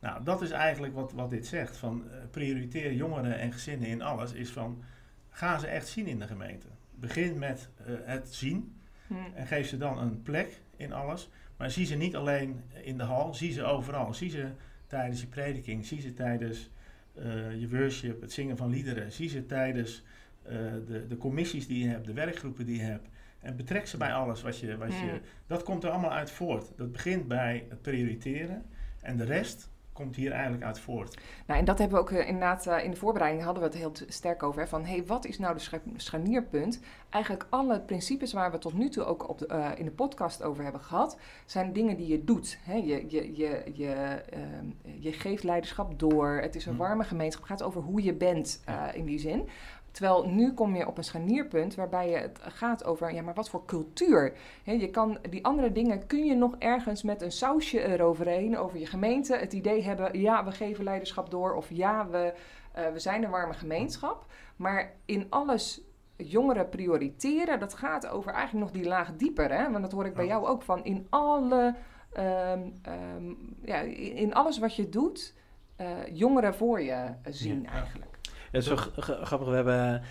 [0.00, 1.76] Nou, dat is eigenlijk wat, wat dit zegt.
[1.76, 4.82] Van prioriteer jongeren en gezinnen in alles, is van
[5.30, 6.66] ga ze echt zien in de gemeente.
[6.94, 8.74] Begin met eh, het zien
[9.10, 9.14] Hm.
[9.34, 11.28] en geef ze dan een plek in alles.
[11.56, 14.14] Maar zie ze niet alleen in de hal, zie ze overal.
[14.14, 14.48] Zie ze
[14.86, 16.70] tijdens je prediking, zie ze tijdens
[17.14, 19.12] eh, je worship, het zingen van liederen.
[19.12, 20.02] Zie ze tijdens
[20.42, 23.08] eh, de, de commissies die je hebt, de werkgroepen die je hebt.
[23.40, 24.94] En betrek ze bij alles wat je, wat je...
[24.94, 25.20] Hmm.
[25.46, 26.72] Dat komt er allemaal uit voort.
[26.76, 28.64] Dat begint bij het prioriteren.
[29.00, 31.18] En de rest komt hier eigenlijk uit voort.
[31.46, 33.78] Nou, en dat hebben we ook eh, inderdaad eh, in de voorbereiding hadden we het
[33.78, 34.60] heel sterk over.
[34.60, 36.80] Hè, van hey, wat is nou de scha- scharnierpunt?
[37.10, 40.42] Eigenlijk alle principes waar we tot nu toe ook op de, eh, in de podcast
[40.42, 42.58] over hebben gehad, zijn dingen die je doet.
[42.62, 42.74] Hè?
[42.74, 43.92] Je, je, je, je,
[44.30, 44.66] ehm,
[44.98, 46.28] je geeft leiderschap door.
[46.42, 46.78] Het is een Hm.
[46.78, 47.48] warme gemeenschap.
[47.48, 49.48] Het gaat over hoe je bent in die zin.
[49.90, 53.50] Terwijl nu kom je op een scharnierpunt waarbij je het gaat over, ja, maar wat
[53.50, 54.32] voor cultuur?
[54.62, 58.86] Je kan, die andere dingen kun je nog ergens met een sausje eroverheen, over je
[58.86, 62.34] gemeente, het idee hebben, ja, we geven leiderschap door, of ja, we,
[62.72, 64.26] eh, we zijn een warme gemeenschap.
[64.56, 65.80] Maar in alles
[66.16, 69.52] jongeren prioriteren, dat gaat over eigenlijk nog die laag dieper.
[69.52, 69.70] Hè?
[69.70, 70.84] Want dat hoor ik bij jou ook van.
[70.84, 71.74] In alle,
[72.12, 73.78] ehm, ehm, ja,
[74.14, 75.34] in alles wat je doet,
[75.80, 78.19] uh, jongeren voor je zien eigenlijk.
[78.52, 79.48] Ja, zo grappig.
[79.48, 80.02] We, hebben,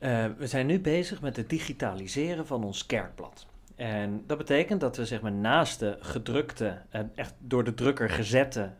[0.00, 3.46] uh, we zijn nu bezig met het digitaliseren van ons kerkblad.
[3.76, 8.10] En dat betekent dat we zeg maar, naast de gedrukte, uh, echt door de drukker
[8.10, 8.70] gezette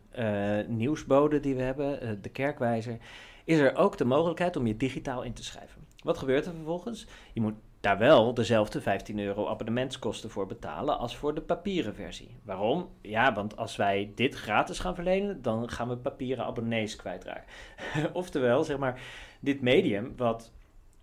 [0.67, 2.99] nieuwsboden die we hebben, de kerkwijzer,
[3.45, 5.87] is er ook de mogelijkheid om je digitaal in te schrijven.
[6.03, 7.07] Wat gebeurt er vervolgens?
[7.33, 12.37] Je moet daar wel dezelfde 15 euro abonnementskosten voor betalen als voor de papieren versie.
[12.45, 12.89] Waarom?
[13.03, 17.45] Ja, want als wij dit gratis gaan verlenen, dan gaan we papieren abonnees kwijtraken.
[18.13, 19.01] Oftewel, zeg maar,
[19.41, 20.53] dit medium, wat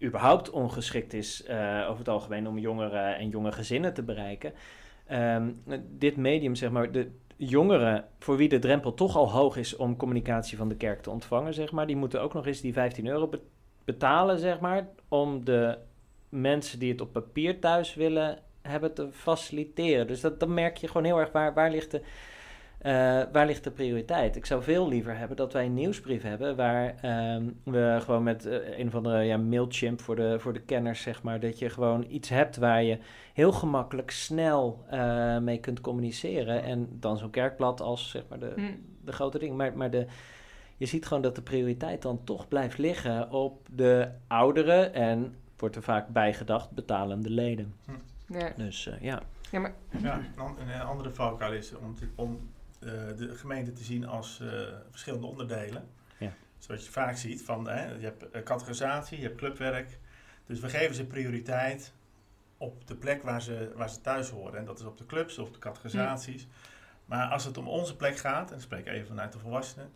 [0.04, 4.54] überhaupt ongeschikt is uh, over het algemeen om jongeren en jonge gezinnen te bereiken.
[5.12, 9.76] Um, dit medium, zeg maar, de jongeren voor wie de drempel toch al hoog is
[9.76, 12.74] om communicatie van de kerk te ontvangen, zeg maar, die moeten ook nog eens die
[12.74, 13.30] 15 euro
[13.86, 15.78] betalen, zeg maar, om de
[16.42, 20.08] mensen die het op papier thuis willen hebben te faciliteren.
[20.08, 22.02] Dus dat, dan merk je gewoon heel erg waar, waar, ligt de,
[22.86, 24.36] uh, waar ligt de prioriteit.
[24.36, 26.96] Ik zou veel liever hebben dat wij een nieuwsbrief hebben waar
[27.36, 31.02] um, we gewoon met uh, een of andere ja, Mailchimp voor de, voor de kenners,
[31.02, 32.98] zeg maar, dat je gewoon iets hebt waar je
[33.34, 36.64] heel gemakkelijk snel uh, mee kunt communiceren.
[36.64, 38.82] En dan zo'n kerkblad als zeg maar de, mm.
[39.06, 39.56] de grote ding.
[39.56, 40.06] Maar, maar de,
[40.78, 45.76] je ziet gewoon dat de prioriteit dan toch blijft liggen op de ouderen en wordt
[45.76, 47.74] er vaak bijgedacht betalende leden.
[47.86, 47.92] Hm.
[48.28, 48.54] Ja.
[48.56, 49.22] Dus uh, ja.
[49.52, 49.74] Ja, maar...
[50.02, 50.22] ja,
[50.58, 54.50] een andere valkuil is om, om uh, de gemeente te zien als uh,
[54.90, 55.84] verschillende onderdelen.
[56.18, 56.32] Ja.
[56.58, 57.64] Zoals je vaak ziet, van,
[58.00, 60.00] je hebt categorisatie, je hebt clubwerk.
[60.46, 61.94] Dus we geven ze prioriteit
[62.58, 64.60] op de plek waar ze, waar ze thuis horen.
[64.60, 66.42] En dat is op de clubs of de categorisaties.
[66.42, 66.48] Ja.
[67.06, 69.92] Maar als het om onze plek gaat, en ik spreek even vanuit de volwassenen,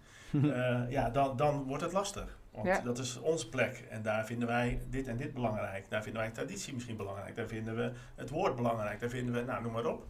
[0.98, 2.38] ja, dan, dan wordt het lastig.
[2.63, 3.86] Want dat is onze plek.
[3.89, 5.89] En daar vinden wij dit en dit belangrijk.
[5.89, 7.36] Daar vinden wij traditie misschien belangrijk.
[7.36, 9.00] Daar vinden we het woord belangrijk.
[9.00, 10.06] Daar vinden we, nou noem maar op.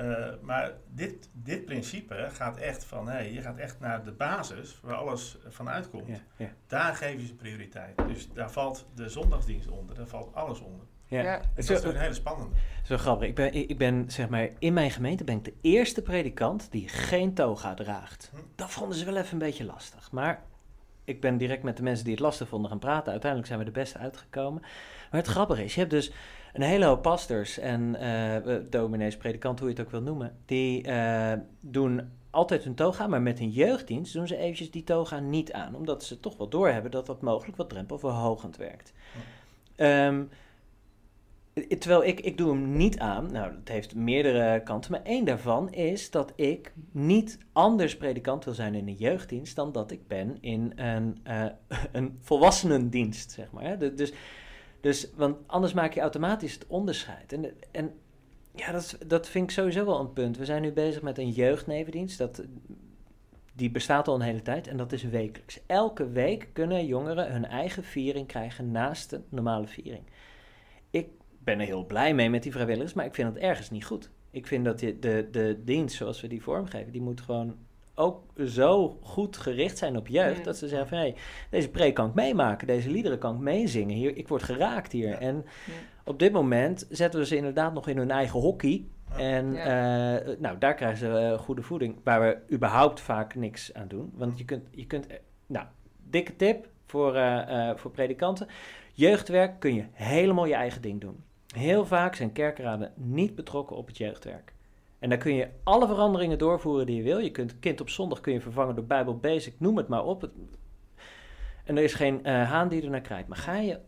[0.00, 4.80] Uh, maar dit, dit principe gaat echt van, hey, je gaat echt naar de basis
[4.82, 6.08] waar alles van uitkomt.
[6.08, 6.48] Ja, ja.
[6.66, 7.96] Daar geef je ze prioriteit.
[8.06, 10.86] Dus daar valt de zondagsdienst onder, daar valt alles onder.
[11.06, 11.40] Ja, ja.
[11.54, 12.54] dat is een hele spannende.
[12.82, 13.28] Zo grappig.
[13.28, 16.88] Ik ben, ik ben, zeg maar, in mijn gemeente ben ik de eerste predikant die
[16.88, 18.30] geen toga draagt.
[18.34, 18.40] Hm.
[18.54, 20.12] Dat vonden ze wel even een beetje lastig.
[20.12, 20.42] Maar
[21.04, 23.12] ik ben direct met de mensen die het lastig vonden gaan praten.
[23.12, 24.60] Uiteindelijk zijn we de beste uitgekomen.
[25.10, 26.12] Maar het grappige is, je hebt dus
[26.52, 30.36] een hele hoop pastors en uh, dominees, predikant, hoe je het ook wil noemen.
[30.46, 35.18] Die uh, doen altijd hun toga, maar met een jeugddienst doen ze eventjes die toga
[35.18, 35.74] niet aan.
[35.74, 38.92] Omdat ze toch wel doorhebben dat dat mogelijk wat drempelverhogend werkt.
[39.76, 40.06] Ja.
[40.06, 40.30] Um,
[41.54, 43.32] Terwijl ik, ik doe hem niet aan.
[43.32, 44.90] Nou, dat heeft meerdere kanten.
[44.90, 49.72] Maar één daarvan is dat ik niet anders predikant wil zijn in een jeugddienst dan
[49.72, 51.46] dat ik ben in een, uh,
[51.92, 53.78] een volwassenendienst, zeg maar.
[53.94, 54.12] Dus,
[54.80, 57.32] dus, want anders maak je automatisch het onderscheid.
[57.32, 57.94] En, en
[58.54, 60.36] ja, dat, dat vind ik sowieso wel een punt.
[60.36, 62.18] We zijn nu bezig met een jeugdnevendienst.
[62.18, 62.42] Dat,
[63.54, 65.60] die bestaat al een hele tijd en dat is wekelijks.
[65.66, 70.02] Elke week kunnen jongeren hun eigen viering krijgen naast de normale viering.
[70.90, 71.08] Ik
[71.44, 74.10] ben er heel blij mee met die vrijwilligers, maar ik vind het ergens niet goed.
[74.30, 77.56] Ik vind dat de, de, de dienst zoals we die vormgeven, die moet gewoon
[77.94, 81.16] ook zo goed gericht zijn op jeugd, dat ze zeggen van hé, hey,
[81.50, 85.12] deze preek kan ik meemaken, deze liederen kan ik meezingen, hier, ik word geraakt hier.
[85.14, 85.44] En
[86.04, 88.84] op dit moment zetten we ze inderdaad nog in hun eigen hockey.
[89.16, 89.64] En uh,
[90.38, 94.12] nou, daar krijgen ze uh, goede voeding, waar we überhaupt vaak niks aan doen.
[94.14, 95.06] Want je kunt, je kunt
[95.46, 95.66] nou,
[96.10, 98.46] dikke tip voor, uh, voor predikanten.
[98.92, 101.24] Jeugdwerk kun je helemaal je eigen ding doen.
[101.54, 104.54] Heel vaak zijn kerkraden niet betrokken op het jeugdwerk.
[104.98, 107.18] En daar kun je alle veranderingen doorvoeren die je wil.
[107.18, 110.30] Je kunt kind op zondag kun je vervangen door Bijbel Basic, noem het maar op.
[111.64, 113.28] En er is geen uh, haan die er naar krijgt.
[113.28, 113.78] Maar ga je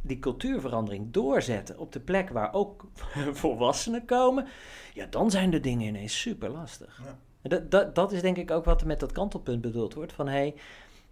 [0.00, 2.86] die cultuurverandering doorzetten op de plek waar ook
[3.42, 4.46] volwassenen komen,
[4.94, 7.02] ja, dan zijn de dingen ineens super lastig.
[7.04, 7.18] Ja.
[7.48, 10.12] Dat, dat, dat is denk ik ook wat er met dat kantelpunt bedoeld wordt.
[10.12, 10.54] Van hé, hey,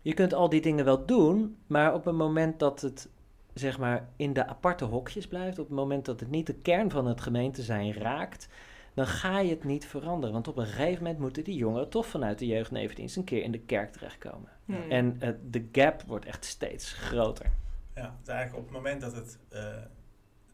[0.03, 3.09] je kunt al die dingen wel doen, maar op het moment dat het
[3.55, 6.91] zeg maar in de aparte hokjes blijft, op het moment dat het niet de kern
[6.91, 8.49] van het gemeente zijn raakt,
[8.95, 10.33] dan ga je het niet veranderen.
[10.33, 13.53] Want op een gegeven moment moeten die jongeren toch vanuit de jeugdnevendienst een keer in
[13.53, 14.49] de kerk terechtkomen.
[14.89, 17.51] En uh, de gap wordt echt steeds groter.
[17.95, 19.77] Ja, eigenlijk op het moment dat het uh,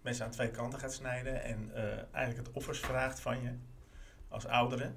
[0.03, 1.83] mensen aan twee kanten gaat snijden en uh,
[2.13, 3.51] eigenlijk het offers vraagt van je
[4.29, 4.97] als ouderen,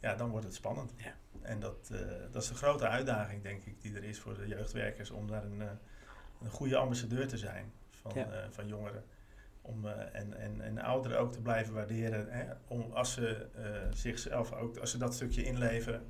[0.00, 0.92] ja, dan wordt het spannend.
[0.96, 1.12] Ja.
[1.40, 1.92] En dat,
[2.32, 5.44] dat is de grote uitdaging, denk ik, die er is voor de jeugdwerkers om daar
[5.44, 5.62] een
[6.42, 8.30] een goede ambassadeur te zijn van, Ja.
[8.30, 9.04] eh, van jongeren.
[9.62, 12.26] Om, eh, en, en, en ouderen ook te blijven waarderen.
[12.30, 12.44] Hè?
[12.68, 16.06] Om, als ze eh, zichzelf ook, als ze dat stukje inleveren.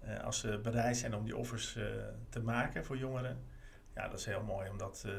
[0.00, 1.84] eh, als ze bereid zijn om die offers eh,
[2.28, 3.38] te maken voor jongeren.
[3.94, 5.12] Ja, dat is heel mooi om dat eh,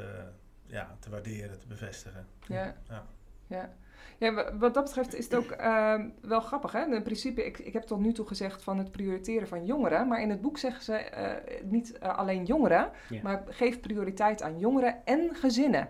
[0.65, 2.27] ja, te waarderen, te bevestigen.
[2.47, 2.75] Ja.
[2.89, 3.05] Ja.
[3.47, 3.73] ja.
[4.17, 6.71] Ja, wa- wat dat betreft is het ook ehm, wel grappig.
[6.71, 6.85] Hè?
[6.95, 10.07] In principe, ik, ik heb tot nu toe gezegd van het prioriteren van jongeren.
[10.07, 13.19] Maar in het boek zeggen ze eh, niet eh, alleen jongeren, Ja.
[13.23, 15.89] maar geef prioriteit aan jongeren en gezinnen.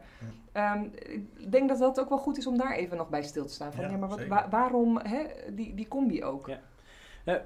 [0.52, 0.84] Ehm,
[1.38, 3.54] ik denk dat dat ook wel goed is om daar even nog bij stil te
[3.54, 3.74] staan.
[3.74, 6.48] Van, ja, Ja, maar wat, wa- waarom hè, die, die combi ook?
[7.26, 7.46] Ja.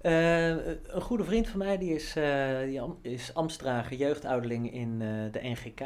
[0.00, 0.48] Eh,
[0.94, 4.98] een goede vriend van mij die is, eh, die am- is ambtsdrager, jeugdouderling in
[5.30, 5.80] de NGK.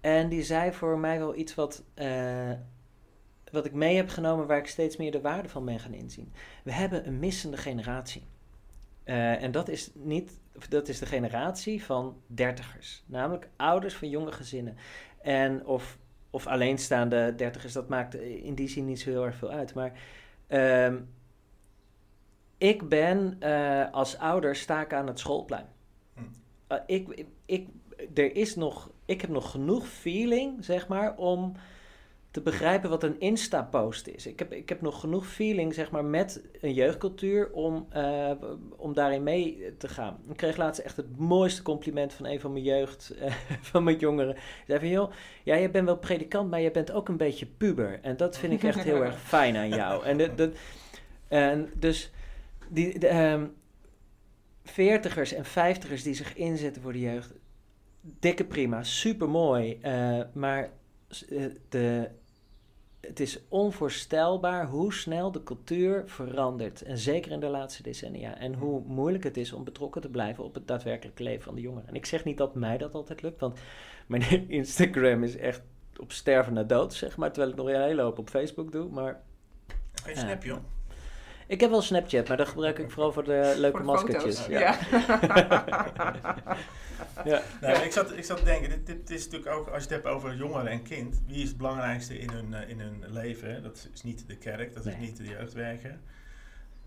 [0.00, 1.82] En die zei voor mij wel iets wat,
[3.54, 6.32] wat ik mee heb genomen waar ik steeds meer de waarde van ben gaan inzien.
[6.64, 8.22] We hebben een missende generatie.
[9.04, 13.04] Eh, en dat is, niet, dat is de generatie van dertigers.
[13.06, 14.76] Namelijk ouders van jonge gezinnen.
[15.20, 15.98] En of,
[16.30, 19.74] of alleenstaande dertigers, dat maakt in die zin niet zo heel erg veel uit.
[19.74, 19.92] Maar
[20.46, 21.00] ehm,
[22.58, 25.66] ik ben eh, als ouder sta ik aan het schoolplein.
[26.14, 26.20] Hm.
[26.66, 27.68] Eh, ik, ik,
[28.14, 31.56] er is nog, ik heb nog genoeg feeling, zeg maar, om
[32.34, 34.26] te begrijpen wat een Insta-post is.
[34.26, 38.30] Ik heb, ik heb nog genoeg feeling, zeg maar, met een jeugdcultuur om, eh,
[38.76, 40.18] om daarin mee te gaan.
[40.28, 43.34] Ik kreeg laatst echt het mooiste compliment van een van mijn jeugd, eh,
[43.70, 44.36] van mijn jongeren.
[44.66, 47.98] Zei van, joh, ja, je bent wel predikant, maar je bent ook een beetje puber.
[48.02, 50.04] En dat vind ik echt heel erg fijn aan jou.
[50.04, 50.50] En, dat,
[51.28, 52.12] en dus
[52.68, 53.46] die, de, ehm,
[54.64, 57.32] veertigers en vijftigers die zich inzetten voor de jeugd,
[58.00, 59.78] dikke prima, super mooi.
[60.32, 60.70] maar
[61.28, 62.08] eh, de,
[63.06, 66.82] het is onvoorstelbaar hoe snel de cultuur verandert.
[66.82, 68.38] En zeker in de laatste decennia.
[68.38, 71.60] En hoe moeilijk het is om betrokken te blijven op het daadwerkelijke leven van de
[71.60, 71.88] jongeren.
[71.88, 73.58] En ik zeg niet dat mij dat altijd lukt, want
[74.06, 75.62] mijn Instagram is echt
[75.96, 77.32] op sterven na dood, zeg maar.
[77.32, 78.88] Terwijl ik nog een hele hoop op Facebook doe.
[78.88, 79.22] Maar
[79.92, 80.58] Geen snap, joh.
[81.46, 84.38] Ik heb wel Snapchat, maar dat gebruik ik vooral voor de leuke Voor de maskertjes.
[84.38, 84.46] foto's.
[84.46, 84.78] Ja.
[84.90, 86.34] Ja.
[87.24, 87.42] Ja.
[87.60, 89.94] Nee, maar ik, zat, ik zat te denken, dit, dit is natuurlijk ook, als je
[89.94, 93.04] het hebt over jongeren en kind, wie is het belangrijkste in hun, eh, in hun
[93.08, 93.62] leven?
[93.62, 95.98] Dat is niet de kerk, dat is niet de jeugdwerker.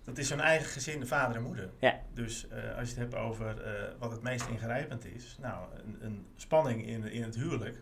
[0.03, 1.69] Dat is hun eigen gezin, de vader en moeder.
[1.79, 1.99] Ja.
[2.13, 5.97] Dus eh, als je het hebt over eh, wat het meest ingrijpend is, nou, een,
[6.01, 7.81] een spanning in, in het huwelijk,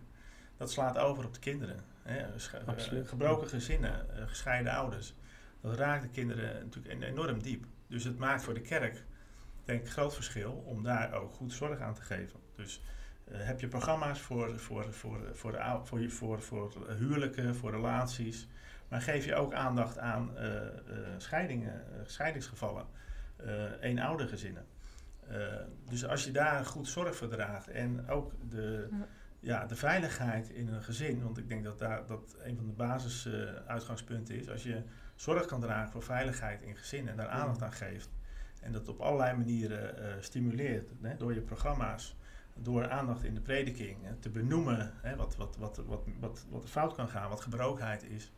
[0.57, 1.83] dat slaat over op de kinderen.
[2.03, 2.25] Hè?
[2.65, 3.07] Absoluut.
[3.07, 5.13] gebroken gezinnen, gescheiden ouders.
[5.65, 7.65] Dat raakt de kinderen natuurlijk en- enorm diep.
[7.87, 9.03] Dus het maakt voor de kerk,
[9.63, 12.39] denk ik, een groot verschil om daar ook goed zorg aan te geven.
[12.55, 12.83] Dus
[13.25, 18.47] eh, heb je programma's voor, voor, voor, voor, de, voor, voor, voor huwelijken, voor relaties.
[18.87, 20.71] Maar geef je ook aandacht aan eh, eh,
[21.17, 22.85] scheidingen, scheidingsgevallen,
[23.81, 24.65] eenoudergezinnen.
[25.27, 25.37] Eh
[25.89, 28.89] dus als je daar goed zorg voor draagt en ook de,
[29.39, 29.65] Ja.
[29.65, 33.29] de veiligheid in een gezin, want ik denk dat daar, dat een van de basis
[33.67, 34.49] uitgangspunten is.
[34.49, 34.81] Als je
[35.15, 38.09] zorg kan dragen voor veiligheid in gezinnen en daar aandacht aan geeft.
[38.61, 42.15] En dat op allerlei manieren eh, stimuleert hè, door je programma's,
[42.53, 46.63] door aandacht in de prediking hè, te benoemen hè, wat, wat, wat, wat, wat, wat
[46.63, 48.31] er fout kan gaan, wat gebrokenheid is.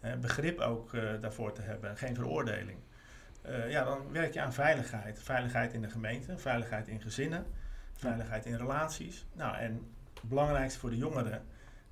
[0.00, 2.78] Hè, begrip ook eh, daarvoor te hebben, geen veroordeling.
[3.42, 5.22] Eh, ja, dan werk je aan veiligheid.
[5.22, 7.46] Veiligheid in de gemeente, veiligheid in gezinnen,
[7.92, 9.26] veiligheid in relaties.
[9.32, 11.46] Nou, en het belangrijkste voor de jongeren,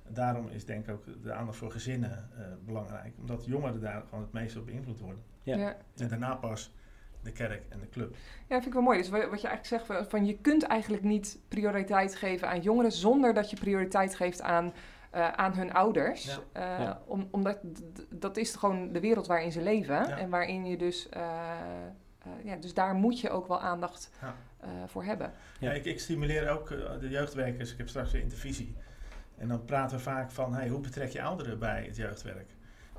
[0.09, 3.13] daarom is denk ik ook de aandacht voor gezinnen eh, belangrijk.
[3.19, 5.21] Omdat jongeren daar gewoon het meest op beïnvloed worden.
[5.43, 5.55] Ja.
[5.57, 5.75] Ja.
[5.97, 6.73] En daarna pas
[7.21, 8.15] de kerk en de club.
[8.47, 8.97] Ja, vind ik wel mooi.
[8.97, 12.61] Dus wa- wat je eigenlijk zegt, van- van je kunt eigenlijk niet prioriteit geven aan
[12.61, 14.73] jongeren zonder dat je prioriteit geeft aan,
[15.11, 16.25] eh, aan hun ouders.
[16.25, 16.39] Ja.
[16.51, 17.01] Eh, Ja.
[17.05, 17.59] om, omdat
[18.09, 20.17] dat is gewoon de wereld waarin ze leven Ja.
[20.17, 24.35] en waarin je dus, eh, eh, ja, dus daar moet je ook wel aandacht Ja.
[24.59, 25.31] eh, voor hebben.
[25.59, 25.69] Ja.
[25.69, 25.75] Ja.
[25.75, 26.67] ik, ik stimuleer ook
[26.99, 27.71] de jeugdwerkers.
[27.71, 28.75] Ik heb straks weer intervisie.
[29.37, 32.49] En dan praten we vaak van, hey, hoe betrek je ouderen bij het jeugdwerk?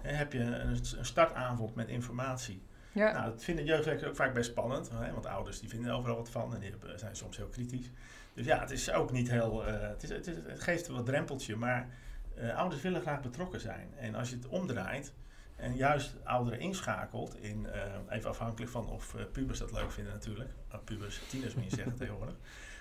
[0.01, 2.63] Heb je een, een startavond met informatie?
[2.93, 4.91] Ja, Nou, dat vinden jeugdwerkers ook vaak best spannend.
[4.95, 7.91] Hè, want ouders die vinden overal wat van en die zijn soms heel kritisch.
[8.35, 9.67] Dus ja, het is ook niet heel...
[9.67, 11.89] eh, het, is, het, is, het geeft wel drempeltje, maar
[12.35, 13.89] eh, ouders willen graag betrokken zijn.
[13.97, 15.13] En als je het omdraait
[15.57, 17.67] en juist ouderen inschakelt in...
[17.67, 20.51] eh, even afhankelijk van of pubers dat leuk vinden natuurlijk.
[20.85, 22.35] Pubers, tieners moet je zeggen tegenwoordig.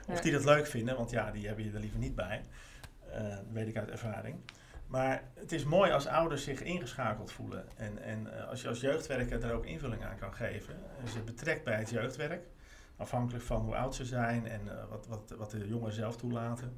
[0.07, 2.43] Of die dat leuk vinden, want ja, die hebben je er liever niet bij.
[3.11, 4.35] Eh, weet ik uit ervaring.
[4.87, 7.65] Maar het is mooi als ouders zich ingeschakeld voelen.
[7.77, 10.75] En, en eh, als je als jeugdwerker er ook invulling aan kan geven.
[11.01, 12.47] En ze betrekt bij het jeugdwerk.
[12.97, 16.77] Afhankelijk van hoe oud ze zijn en eh, wat, wat, wat de jongeren zelf toelaten.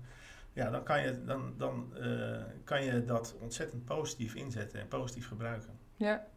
[0.57, 5.27] Ja, dan, kan je, dan, dan eh, kan je dat ontzettend positief inzetten en positief
[5.27, 5.79] gebruiken.
[5.95, 6.27] Ja.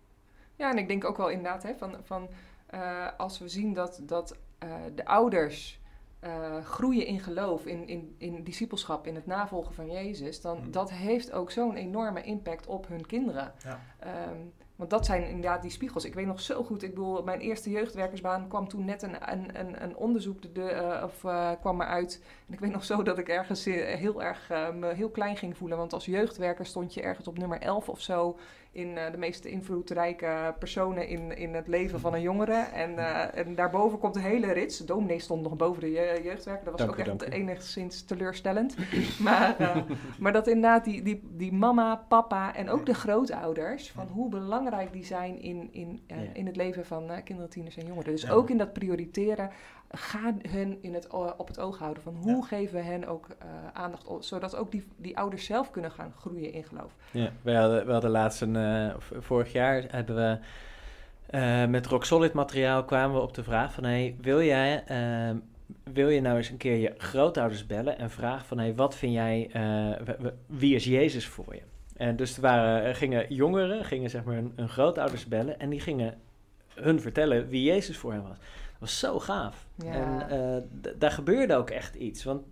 [0.56, 2.28] ja, en ik denk ook wel inderdaad hè, van, van
[2.66, 5.79] eh, als we zien dat, dat eh, de ouders
[6.20, 10.70] eh, groeien in geloof, in, in, in discipelschap, in het navolgen van Jezus, dan Mm.
[10.70, 13.52] dat heeft ook zo'n enorme impact op hun kinderen.
[13.64, 13.80] Ja.
[13.98, 14.36] Ehm,
[14.76, 16.04] want dat zijn inderdaad die spiegels.
[16.04, 19.60] Ik weet nog zo goed, ik bedoel, mijn eerste jeugdwerkersbaan kwam toen net een, een,
[19.60, 22.22] een, een onderzoek de, de, eh, of, eh, kwam eruit.
[22.46, 25.78] En ik weet nog zo dat ik ergens heel erg me heel klein ging voelen.
[25.78, 28.38] Want als jeugdwerker stond je ergens op nummer 11 of zo
[28.72, 32.54] in eh, de meest invloedrijke personen in, in het leven van een jongere.
[32.54, 34.78] En, eh, en daarboven komt de hele rits.
[34.78, 36.64] De dominee stond nog boven de je- jeugdwerker.
[36.64, 38.76] Dat was Dank ook u, echt enigszins teleurstellend.
[39.26, 39.76] maar, eh,
[40.20, 43.90] maar dat inderdaad die, die, die mama, papa en ook de grootouders...
[43.90, 46.02] van hoe belangrijk die zijn in, in,
[46.32, 48.12] in het leven van kinderen, tieners en jongeren.
[48.12, 49.50] Dus ook in dat prioriteren...
[49.92, 52.42] Ga hen in het, op het oog houden van hoe Ja.
[52.42, 56.12] geven we hen ook eh, aandacht, o- zodat ook die, die ouders zelf kunnen gaan
[56.18, 56.92] groeien in geloof.
[57.10, 60.38] Ja, we hadden, we hadden laatst een, eh, of vorig jaar hebben we
[61.26, 65.36] eh, met Rock Solid materiaal kwamen we op de vraag van, hey, wil jij, ehm,
[65.92, 69.12] wil je nou eens een keer je grootouders bellen en vragen van, hey, wat vind
[69.12, 70.06] jij, eh,
[70.46, 71.62] wie is Jezus voor je?
[71.96, 75.70] En dus er, waren, er gingen jongeren, gingen zeg maar hun, hun grootouders bellen en
[75.70, 76.14] die gingen
[76.74, 78.36] hun vertellen wie Jezus voor hen was.
[78.80, 79.66] Was zo gaaf.
[79.74, 79.92] Ja.
[79.92, 82.42] En eh, daar gebeurde ook echt iets, want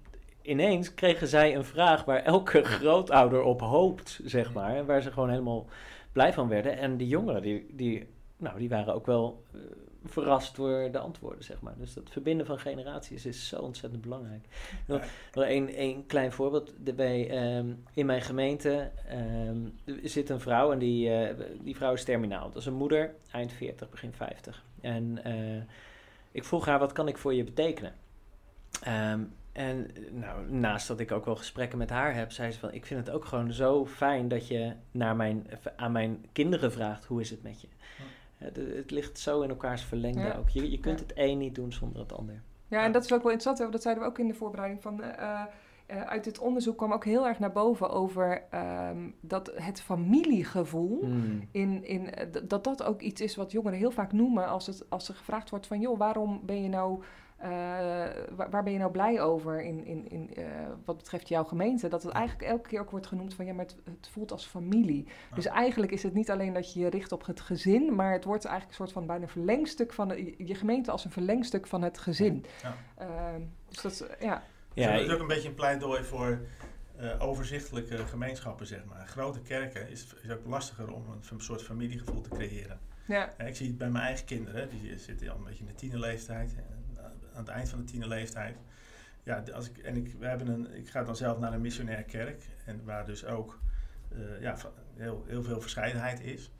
[0.43, 4.77] ineens kregen zij een vraag waar elke grootouder op hoopt, zeg maar.
[4.77, 5.67] En waar ze gewoon helemaal
[6.12, 6.79] blij van werden.
[6.79, 9.61] En die jongeren, die, die, nou, die waren ook wel eh,
[10.05, 11.75] verrast door de antwoorden, zeg maar.
[11.79, 14.45] Dus dat verbinden van generaties is zo ontzettend belangrijk.
[14.87, 16.95] Nog, nog één, één klein voorbeeld.
[16.97, 19.59] Bij, ehm, in mijn gemeente ehm,
[20.03, 22.49] zit een vrouw en die, eh, die vrouw is terminaal.
[22.49, 24.64] Dat is een moeder, eind 40, begin 50.
[24.81, 25.62] En eh,
[26.31, 27.93] ik vroeg haar, wat kan ik voor je betekenen?
[28.83, 29.21] Ehm,
[29.53, 32.87] en nou, naast dat ik ook wel gesprekken met haar heb, zei ze van, ik
[32.87, 37.21] vind het ook gewoon zo fijn dat je naar mijn, aan mijn kinderen vraagt, hoe
[37.21, 37.69] is het met je?
[38.37, 40.35] Het, het ligt zo in elkaars verlengde Ja.
[40.37, 40.49] ook.
[40.49, 41.05] Je, je kunt Ja.
[41.07, 42.43] het een niet doen zonder het ander.
[42.69, 43.59] Ja, en dat is ook wel interessant.
[43.59, 45.03] hè, Dat zeiden we ook in de voorbereiding van.
[45.03, 45.43] eh,
[45.88, 50.98] eh, uit dit onderzoek kwam ook heel erg naar boven over ehm, dat het familiegevoel.
[51.01, 51.48] Hmm.
[51.51, 54.90] In, in, eh, dat dat ook iets is wat jongeren heel vaak noemen als, het,
[54.90, 55.81] als er gevraagd wordt van...
[55.81, 57.03] joh, waarom ben je nou,
[57.37, 57.48] eh,
[58.37, 60.31] waar, waar ben je nou blij over in, in, in,
[60.85, 61.88] wat betreft jouw gemeente?
[61.88, 63.44] Dat het eigenlijk elke keer ook wordt genoemd van...
[63.44, 65.07] ja, maar het, het voelt als familie.
[65.35, 67.94] Dus eigenlijk is het niet alleen dat je je richt op het gezin...
[67.94, 70.09] maar het wordt eigenlijk een soort van bijna verlengstuk van...
[70.09, 72.44] de- je gemeente als een verlengstuk van het gezin.
[72.62, 72.74] Ja.
[72.96, 74.37] Ehm, dus dat, eh,
[74.79, 74.91] ja...
[74.91, 76.41] Het is ook een beetje een pleidooi voor
[76.97, 79.07] eh, overzichtelijke gemeenschappen, zeg maar.
[79.07, 82.79] Grote kerken is, is ook lastiger om een, een soort familiegevoel te creëren.
[83.05, 85.71] Ja, Ja, ik zie het bij mijn eigen kinderen, die zitten al een beetje in
[85.71, 86.99] de tienerleeftijd, en
[87.33, 88.57] aan het eind van de tienerleeftijd.
[89.23, 92.03] Ja, als ik, en ik, we hebben een, ik ga dan zelf naar een missionair
[92.03, 93.59] kerk, en waar dus ook
[94.09, 94.57] eh, ja,
[94.95, 96.51] heel, heel veel verscheidenheid is.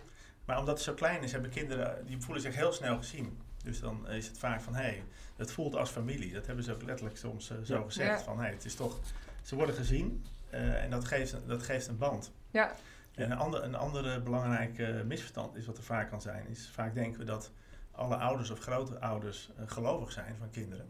[0.44, 3.40] Maar omdat het zo klein is, hebben kinderen, die voelen zich heel snel gezien.
[3.68, 5.04] Dus dan is het vaak van, hé, hey,
[5.37, 6.33] het voelt als familie.
[6.33, 8.18] Dat hebben ze ook letterlijk soms eh, zo gezegd.
[8.18, 8.24] Ja.
[8.24, 8.98] Van, hé, hey, het is toch,
[9.42, 12.33] ze worden gezien eh, en dat geeft, dat geeft een band.
[12.50, 12.74] ja,
[13.14, 16.68] En een, ander, een andere belangrijk eh, misverstand is wat er vaak kan zijn, is
[16.68, 17.50] vaak denken we dat
[17.90, 20.87] alle ouders of grootouders uh, gelovig zijn van kinderen.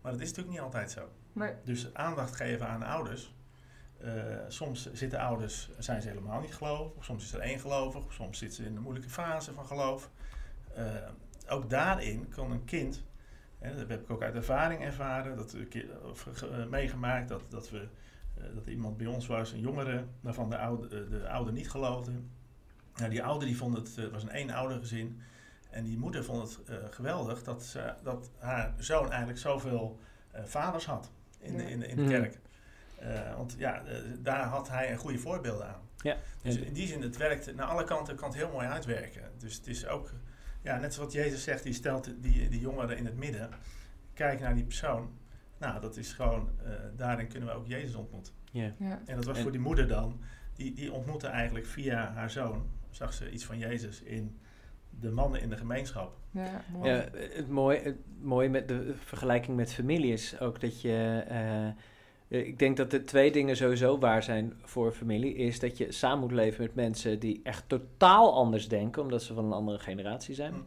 [0.00, 1.08] Maar dat is natuurlijk niet altijd zo.
[1.32, 3.34] maar, Dus aandacht geven aan ouders.
[4.48, 8.12] Soms zitten ouders, zijn ze helemaal niet gelovig, of soms is er één gelovig, of
[8.12, 10.10] soms zitten ze in een moeilijke fase van geloof.
[11.50, 13.02] Ook daarin kan een kind,
[13.58, 15.56] hè, dat heb ik ook uit ervaring ervaren, dat,
[16.10, 17.88] of uh, meegemaakt, dat, dat we
[18.38, 22.12] uh, dat iemand bij ons was, een jongere, waarvan de oude, de ouder niet geloofde.
[22.94, 25.20] Nou, die ouder die vond het, het was een eenouder gezin.
[25.70, 29.98] En die moeder vond het uh, geweldig dat, ze, dat haar zoon eigenlijk zoveel
[30.34, 32.10] uh, vaders had in de, in de, in de Mhm.
[32.10, 32.38] kerk.
[33.02, 33.82] Uh, want ja,
[34.18, 35.80] daar had hij een goede voorbeelden aan.
[35.96, 36.16] Ja.
[36.42, 39.22] Dus in die zin, het werkt naar alle kanten kan het heel mooi uitwerken.
[39.38, 40.12] Dus het is ook,
[40.62, 43.48] ja, net zoals wat Jezus zegt, die stelt die, die jongeren in het midden.
[44.14, 45.10] Kijk naar die persoon.
[45.58, 48.32] Nou, dat is gewoon, uh, daarin kunnen we ook Jezus ontmoeten.
[48.52, 48.70] Yeah.
[48.78, 49.00] ja.
[49.06, 50.20] En dat was En- voor die moeder dan,
[50.54, 54.38] die, die ontmoette eigenlijk via haar zoon, zag ze iets van Jezus in
[55.00, 56.16] de mannen in de gemeenschap.
[56.30, 56.90] ja, mooi.
[56.90, 61.24] Ja, het mooie, het mooie met de vergelijking met familie is ook dat je.
[61.28, 61.74] eh, eh,
[62.30, 65.34] ik denk dat de twee dingen sowieso waar zijn voor familie.
[65.34, 69.34] Is dat je samen moet leven met mensen die echt totaal anders denken, omdat ze
[69.34, 70.52] van een andere generatie zijn.
[70.52, 70.66] Mm.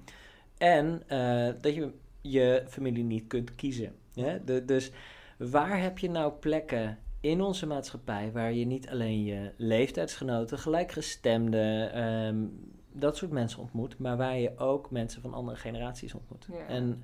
[0.58, 3.96] En eh, dat je je familie niet kunt kiezen.
[4.46, 4.92] De, dus
[5.38, 11.94] waar heb je nou plekken in onze maatschappij waar je niet alleen je leeftijdsgenoten, gelijkgestemden,
[11.94, 12.46] ehm,
[12.92, 16.48] dat soort mensen ontmoet, maar waar je ook mensen van andere generaties ontmoet.
[16.52, 16.68] Ja.
[16.68, 17.04] En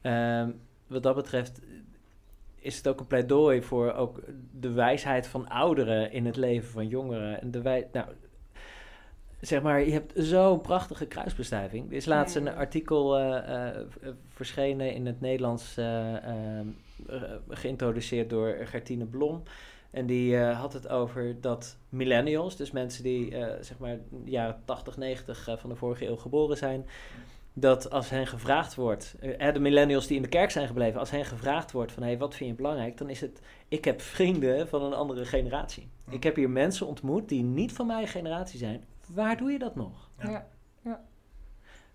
[0.00, 0.50] ehm,
[0.86, 1.60] wat dat betreft
[2.66, 4.20] is het ook een pleidooi voor ook
[4.60, 7.40] de wijsheid van ouderen in het leven van jongeren.
[7.40, 8.06] En de wij, nou,
[9.40, 11.90] zeg maar, je hebt zo'n prachtige kruisbestuiving.
[11.90, 13.86] Er is laatst een artikel eh, eh,
[14.28, 16.14] verschenen in het Nederlands, eh,
[17.48, 19.42] geïntroduceerd door Gertine Blom.
[19.90, 24.96] En die had het over dat millennials, dus mensen die zeg maar de jaren 80,
[24.96, 26.86] 90 eh, van de vorige eeuw geboren zijn,
[27.58, 31.10] dat als hen gevraagd wordt, eh, de millennials die in de kerk zijn gebleven, als
[31.10, 34.68] hen gevraagd wordt van hey, wat vind je belangrijk, dan is het, ik heb vrienden
[34.68, 35.90] van een andere generatie.
[36.10, 38.84] Ik heb hier mensen ontmoet die niet van mijn generatie zijn.
[39.14, 40.10] Waar doe je dat nog?
[40.18, 40.46] Ja.
[40.82, 41.04] Ja.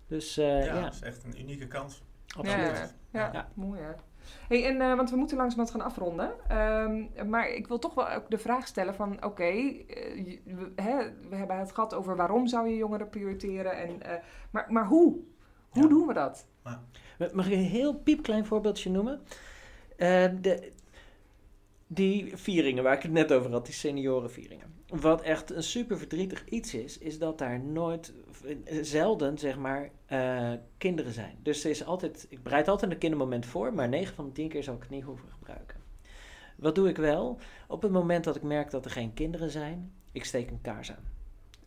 [0.06, 2.02] Dus eh, ja, ja, dat is echt een unieke kans.
[2.36, 2.94] absoluut.
[3.10, 3.48] Ja, ja, Ja.
[3.54, 3.92] mooi hè.
[4.48, 6.32] Hey, en, eh, want we moeten langzamerhand gaan afronden.
[6.48, 9.24] Ehm, maar ik wil toch wel ook de vraag stellen van...
[9.24, 9.52] Oké,
[10.44, 10.96] we, hè,
[11.28, 13.72] we hebben het gehad over waarom zou je jongeren prioriteren.
[13.72, 15.18] En, eh, maar, maar hoe?
[15.72, 15.88] Hoe Ja.
[15.88, 16.46] doen we dat?
[17.32, 19.20] Mag ik een heel piepklein voorbeeldje noemen?
[19.96, 20.72] Eh, de,
[21.86, 24.74] die vieringen waar ik het net over had, die seniorenvieringen.
[24.88, 28.12] Wat echt een super verdrietig iets is, is dat daar nooit,
[28.44, 31.36] eh, zelden zeg maar, eh, kinderen zijn.
[31.42, 34.48] Dus er is altijd, ik bereid altijd een kindermoment voor, maar 9 van de 10
[34.48, 35.80] keer zal ik het niet hoeven gebruiken.
[36.56, 37.38] Wat doe ik wel?
[37.68, 40.90] Op het moment dat ik merk dat er geen kinderen zijn, ik steek een kaars
[40.90, 41.11] aan.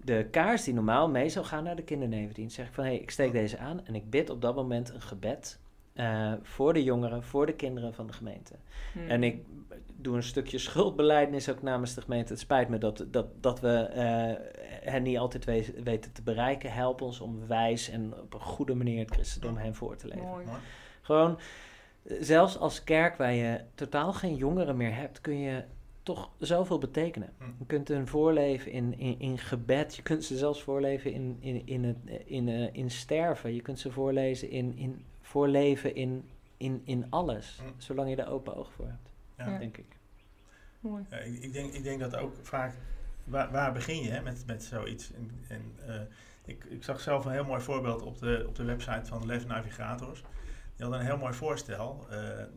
[0.05, 2.99] De kaars die normaal mee zou gaan naar de kindernevendienst, zeg ik van hé, hey,
[2.99, 5.59] ik steek deze aan en ik bid op dat moment een gebed
[5.93, 8.53] eh, voor de jongeren, voor de kinderen van de gemeente.
[8.93, 9.07] Hmm.
[9.07, 9.43] En ik
[9.95, 12.31] doe een stukje schuldbeleidnis ook namens de gemeente.
[12.31, 14.33] Het spijt me dat, dat, dat we eh,
[14.91, 16.71] hen niet altijd we- weten te bereiken.
[16.71, 20.27] Help ons om wijs en op een goede manier het christendom hen voor te leven.
[20.27, 20.45] Mooi.
[21.01, 21.39] Gewoon,
[22.03, 25.63] eh, zelfs als kerk waar je totaal geen jongeren meer hebt, kun je
[26.05, 27.29] toch zoveel betekenen.
[27.37, 27.43] Hm.
[27.57, 29.95] Je kunt hun voorleven in, in, in gebed.
[29.95, 33.53] Je kunt ze zelfs voorleven in, in, in, het, in, eh, in sterven.
[33.53, 37.59] Je kunt ze voorlezen in, in, voorleven in, in, in alles.
[37.61, 37.69] Hm.
[37.77, 39.57] Zolang je er open oog voor hebt, Ja.
[39.57, 39.97] Denk ik.
[40.79, 41.05] Mooi.
[41.09, 42.75] Ja, ik, ik, denk, ik denk dat ook vaak,
[43.23, 45.13] waar, waar begin je hè, met, met zoiets?
[45.13, 46.01] En, en, eh,
[46.45, 49.45] ik, ik zag zelf een heel mooi voorbeeld op de, op de website van Lef
[49.45, 50.21] Navigators.
[50.75, 52.05] Die hadden een heel mooi voorstel.
[52.09, 52.47] eh, eh,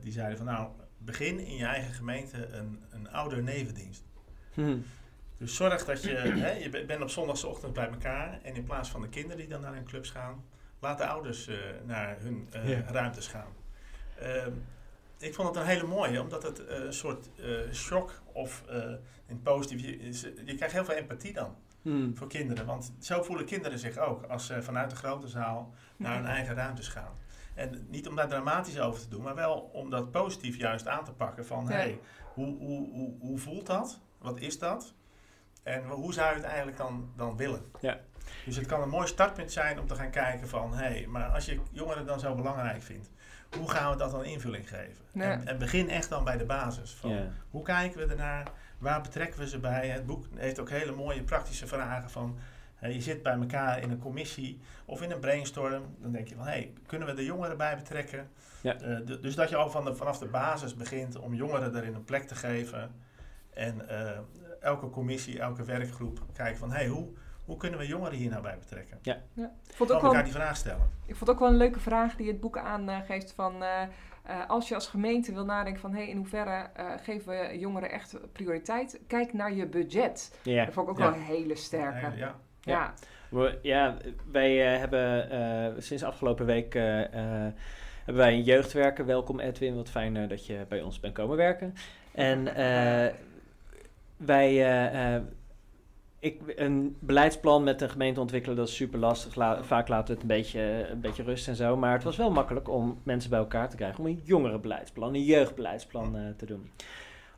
[0.00, 0.68] die zeiden van nou,
[1.04, 4.02] begin in je eigen gemeente een, een ouder-nevendienst.
[4.54, 4.76] Hm.
[5.38, 6.10] Dus zorg dat je,
[6.44, 9.48] hè, je be- bent op zondagsochtend bij elkaar en in plaats van de kinderen die
[9.48, 10.44] dan naar hun clubs gaan,
[10.80, 12.80] laat de ouders eh, naar hun eh, Ja.
[12.90, 13.52] ruimtes gaan.
[14.18, 14.52] Ehm,
[15.18, 17.28] ik vond het een hele mooie, omdat het eh, een soort
[17.72, 18.64] shock of
[19.26, 22.14] in positief, je, is- je krijgt heel veel empathie dan Hm.
[22.14, 22.66] voor kinderen.
[22.66, 26.54] Want zo voelen kinderen zich ook als ze vanuit de grote zaal naar hun eigen
[26.54, 27.12] ruimtes gaan.
[27.54, 31.04] En niet om daar dramatisch over te doen, maar wel om dat positief juist aan
[31.04, 31.72] te pakken van Ja.
[31.72, 31.98] hey,
[32.34, 34.00] hoe, hoe, hoe, hoe voelt dat?
[34.18, 34.94] Wat is dat?
[35.62, 37.62] En hoe zou je het eigenlijk dan, dan willen?
[37.80, 37.98] Ja.
[38.44, 40.74] Dus het kan een mooi startpunt zijn om te gaan kijken van...
[40.74, 43.10] hé, hey, maar als je jongeren dan zo belangrijk vindt...
[43.56, 45.04] hoe gaan we dat dan invulling geven?
[45.12, 45.30] Ja.
[45.30, 46.92] En, en begin echt dan bij de basis.
[46.92, 47.28] Van, Ja.
[47.50, 48.50] Hoe kijken we ernaar?
[48.78, 49.88] Waar betrekken we ze bij?
[49.88, 52.38] Het boek heeft ook hele mooie praktische vragen van...
[52.80, 55.82] hé, je zit bij elkaar in een commissie of in een brainstorm.
[55.98, 58.30] Dan denk je van, hé, hey, kunnen we de jongeren bij betrekken?
[58.62, 58.74] Ja.
[58.74, 61.94] Eh, de- dus dat je al van de, vanaf de basis begint om jongeren erin
[61.94, 62.94] een plek te geven.
[63.50, 64.18] En eh,
[64.60, 66.70] elke commissie, elke werkgroep kijken van...
[66.70, 67.08] hé, hey, hoe,
[67.44, 68.98] hoe kunnen we jongeren hier nou bij betrekken?
[69.02, 70.90] Ik vond het Gewoon ook wel elkaar die vraag stellen.
[71.06, 73.62] Ik vond het ook wel een leuke vraag die het boek aangeeft van...
[73.62, 75.94] eh, eh, als je als gemeente wil nadenken van...
[75.94, 79.00] Hey, in hoeverre eh, geven we jongeren echt prioriteit?
[79.06, 80.38] Kijk naar je budget.
[80.42, 80.64] Ja.
[80.64, 81.10] Dat vond ik ook Ja.
[81.10, 82.16] wel een hele sterke.
[82.16, 82.72] Ja, ja.
[82.72, 82.94] Ja.
[83.28, 83.96] We- ja,
[84.32, 87.52] wij eh, hebben eh, sinds afgelopen week eh, eh,
[88.04, 89.06] hebben wij een jeugdwerker.
[89.06, 91.74] Welkom Edwin, wat fijn eh, dat je bij ons bent komen werken.
[92.14, 93.12] En eh,
[94.16, 94.54] wij,
[96.18, 99.34] ik, een beleidsplan met een gemeente ontwikkelen, dat is super lastig.
[99.34, 101.76] La- vaak laten we het een beetje, een beetje rust en zo.
[101.76, 105.24] Maar het was wel makkelijk om mensen bij elkaar te krijgen om een jongerenbeleidsplan, een
[105.24, 106.70] jeugdbeleidsplan eh, te doen.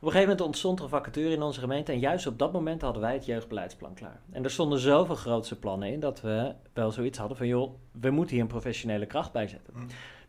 [0.03, 2.51] Op een gegeven moment ontstond er een vacature in onze gemeente en juist op dat
[2.51, 4.21] moment hadden wij het jeugdbeleidsplan klaar.
[4.31, 8.09] En er stonden zoveel grootse plannen in dat we wel zoiets hadden van joh, we
[8.09, 9.73] moeten hier een professionele kracht bij zetten.
[9.73, 9.79] Hm.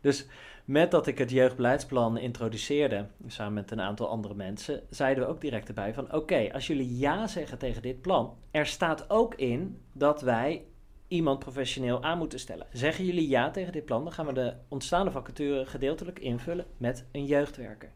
[0.01, 0.27] Dus
[0.65, 5.41] met dat ik het jeugdbeleidsplan introduceerde, samen met een aantal andere mensen, zeiden we ook
[5.41, 9.81] direct erbij van oké, als jullie ja zeggen tegen dit plan, er staat ook in
[9.93, 10.65] dat wij
[11.07, 12.67] iemand professioneel aan moeten stellen.
[12.71, 17.05] Zeggen jullie ja tegen dit plan, dan gaan we de ontstaande vacature gedeeltelijk invullen met
[17.11, 17.91] een jeugdwerker.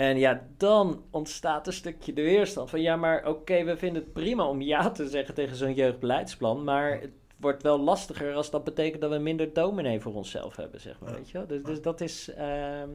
[0.00, 4.12] En ja, dan ontstaat een stukje de weerstand van ja, maar oké, we vinden het
[4.12, 8.64] prima om ja te zeggen tegen zo'n jeugdbeleidsplan, maar het wordt wel lastiger als dat
[8.64, 11.16] betekent dat we minder dominee voor onszelf hebben, zeg maar, Ja.
[11.16, 11.46] weet je wel.
[11.46, 12.88] Dus, dus dat is, ehm,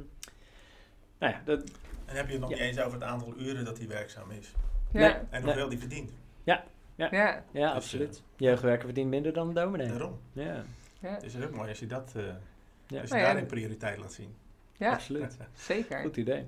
[1.19, 1.63] nou ja, dat,
[2.05, 2.55] En heb je het nog Ja.
[2.55, 4.51] niet eens over het aantal uren dat hij werkzaam is.
[4.91, 4.99] Ja.
[4.99, 5.15] Nee.
[5.29, 6.11] En hoeveel die verdient.
[6.43, 6.63] Ja.
[6.95, 8.23] ja, Dus, absoluut.
[8.37, 9.87] Jeugdwerker verdient minder dan een dominee.
[9.87, 10.19] Daarom.
[10.33, 10.63] Ja,
[10.99, 11.09] Ja.
[11.13, 12.29] Het is ook mooi als je dat eh Ja.
[12.29, 12.39] als
[12.87, 14.35] je Nou ja, daarin prioriteit laat zien.
[14.73, 15.37] Ja, absoluut.
[15.53, 16.01] zeker.
[16.01, 16.47] Goed idee.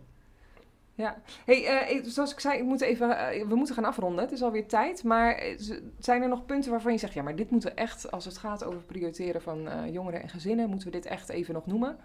[0.98, 4.24] Ja, hey, eh, zoals ik zei, ik moet even, eh, we moeten gaan afronden.
[4.24, 5.04] Het is alweer tijd.
[5.04, 5.60] Maar eh,
[6.00, 8.38] zijn er nog punten waarvan je zegt, ja, maar dit moeten we echt, als het
[8.38, 11.98] gaat over prioriteren van jongeren en gezinnen, moeten we dit echt even nog noemen?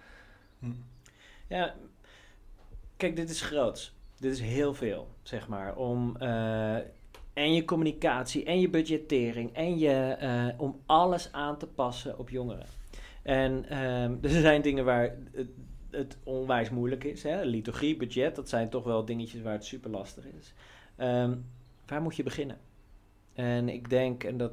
[0.59, 0.66] Hm.
[1.47, 1.74] Ja,
[2.97, 3.95] kijk, dit is groots.
[4.18, 5.76] Dit is heel veel, zeg maar.
[5.76, 6.16] Om
[7.32, 12.66] en je communicatie en je budgettering en je, om alles aan te passen op jongeren.
[13.22, 15.14] En ehm, er zijn dingen waar
[15.93, 17.22] het, onwijs moeilijk is.
[17.22, 17.43] Hè?
[17.45, 20.55] Liturgie, budget, dat zijn toch wel dingetjes waar het super lastig is.
[20.97, 21.34] Ehm,
[21.86, 22.59] waar moet je beginnen?
[23.32, 24.53] En ik denk, en dat,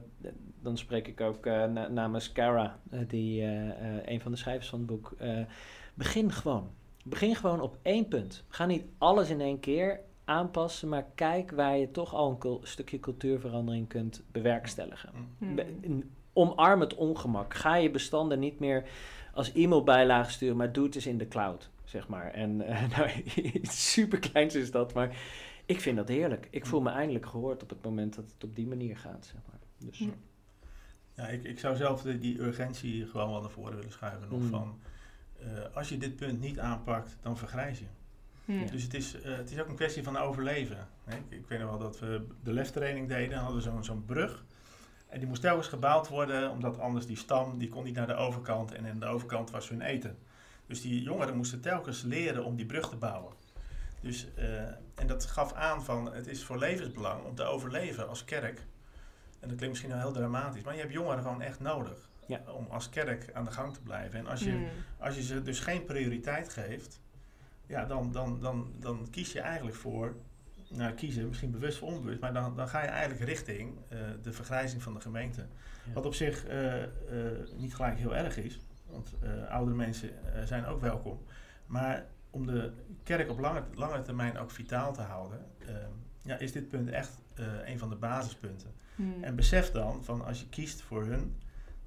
[0.61, 4.37] dan spreek ik ook eh, na- namens Cara, eh, die, eh, eh, een van de
[4.37, 5.13] schrijvers van het boek.
[5.17, 5.39] eh,
[5.93, 6.69] begin gewoon.
[7.03, 8.43] Begin gewoon op één punt.
[8.47, 12.59] Ga niet alles in één keer aanpassen, maar kijk waar je toch al een cul-
[12.63, 15.09] stukje cultuurverandering kunt bewerkstelligen.
[15.55, 17.53] Be- n- Omarm het ongemak.
[17.53, 18.83] Ga je bestanden niet meer
[19.33, 22.31] als e-mailbijlage sturen, maar doe het eens in de cloud, zeg maar.
[22.31, 25.17] En eh, nou, iets super kleins is dat, maar
[25.65, 26.47] ik vind dat heerlijk.
[26.51, 29.41] Ik voel me eindelijk gehoord op het moment dat het op die manier gaat, zeg
[29.49, 29.59] maar.
[29.89, 30.07] Dus, Ja.
[31.13, 34.27] Ja, ik, ik zou zelf de- die urgentie gewoon wel naar voren willen schuiven.
[34.29, 34.49] Nog Mm.
[34.49, 34.79] van,
[35.39, 37.85] eh, als je dit punt niet aanpakt, dan vergrijs je.
[38.45, 38.65] Hmm.
[38.71, 40.87] Dus het is, eh, het is ook een kwestie van overleven.
[41.05, 41.15] Hè?
[41.15, 43.29] Ik, ik weet nog wel dat we de leftraining deden.
[43.29, 44.45] Dan hadden we zo'n zo'n brug.
[45.09, 48.15] En die moest telkens gebouwd worden, omdat anders die stam, die kon niet naar de
[48.15, 48.71] overkant.
[48.71, 50.17] En aan de overkant was hun eten.
[50.65, 53.33] Dus die jongeren moesten telkens leren om die brug te bouwen.
[54.01, 54.61] Dus, eh,
[54.95, 58.59] en dat gaf aan van, het is voor levensbelang om te overleven als kerk.
[59.39, 62.09] En dat klinkt misschien wel heel dramatisch, maar je hebt jongeren gewoon echt nodig.
[62.27, 62.41] Ja.
[62.55, 64.19] Om als kerk aan de gang te blijven.
[64.19, 64.67] En als je Hmm.
[64.99, 67.01] als je ze dus geen prioriteit geeft,
[67.65, 70.15] ja, dan, dan, dan, dan kies je eigenlijk voor,
[70.69, 74.31] nou kiezen, misschien bewust of onbewust, maar dan, dan ga je eigenlijk richting eh, de
[74.31, 75.45] vergrijzing van de gemeente.
[75.85, 75.93] Ja.
[75.93, 76.89] Wat op zich eh, eh,
[77.57, 81.19] niet gelijk heel erg is, want eh, oudere mensen eh, zijn ook welkom.
[81.65, 82.71] Maar om de
[83.03, 85.75] kerk op lange, lange termijn ook vitaal te houden, eh,
[86.21, 88.73] ja, is dit punt echt eh, een van de basispunten.
[88.95, 89.23] Hmm.
[89.23, 91.35] En besef dan van als je kiest voor hun,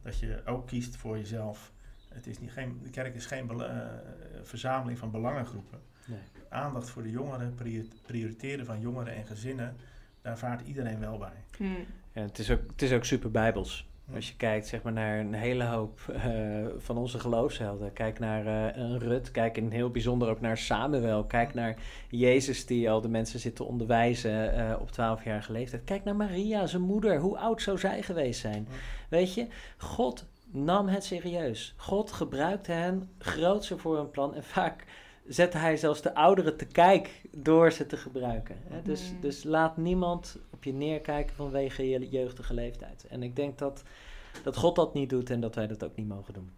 [0.02, 1.72] dat je ook kiest voor jezelf.
[2.08, 3.86] Het is niet, geen, de kerk is geen eh,
[4.42, 5.80] verzameling van belangengroepen.
[6.06, 6.18] nee.
[6.52, 9.76] Aandacht voor de jongeren, prior- prioriteren van jongeren en gezinnen,
[10.22, 11.44] daar vaart iedereen wel bij.
[11.56, 11.86] Hmm.
[12.12, 13.90] Ja, het, is ook, het is ook super bijbels.
[14.04, 14.14] Hm.
[14.14, 17.92] Als je kijkt zeg maar, naar een hele hoop eh, van onze geloofshelden.
[17.92, 21.24] Kijk naar eh, een Rut, kijk in heel bijzonder ook naar Samuel.
[21.24, 21.76] Kijk naar
[22.08, 25.84] Jezus die al de mensen zit te onderwijzen eh, op 12-jarige leeftijd.
[25.84, 27.20] Kijk naar Maria, zijn moeder.
[27.20, 28.68] Hoe oud zou zij geweest zijn?
[29.08, 29.46] Weet je,
[29.78, 31.74] God nam het serieus.
[31.76, 34.34] God gebruikte hen grootser voor een plan.
[34.34, 34.84] En vaak
[35.26, 38.56] zette hij zelfs de ouderen te kijk door ze te gebruiken.
[38.68, 38.82] Hè?
[38.82, 39.20] Dus, Mm.
[39.20, 43.06] dus laat niemand op je neerkijken vanwege je jeugdige leeftijd.
[43.08, 43.82] En ik denk dat,
[44.42, 46.50] dat God dat niet doet en dat wij dat ook niet mogen doen.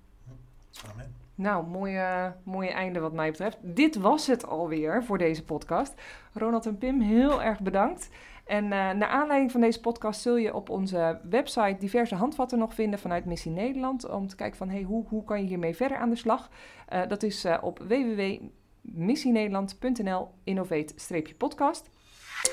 [0.93, 1.15] Amen.
[1.35, 3.57] Nou, mooie, mooie einde wat mij betreft.
[3.61, 5.95] Dit was het alweer voor deze podcast.
[6.33, 8.09] Ronald en Pim, heel erg bedankt.
[8.45, 12.75] En eh, naar aanleiding van deze podcast zul je op onze website diverse handvatten nog
[12.75, 14.09] vinden vanuit Missie Nederland.
[14.09, 16.51] Om te kijken van hey, hoe, hoe kan je hiermee verder aan de slag.
[16.89, 21.91] Eh, dat is eh, op www.missienederland.nl innovate-podcast.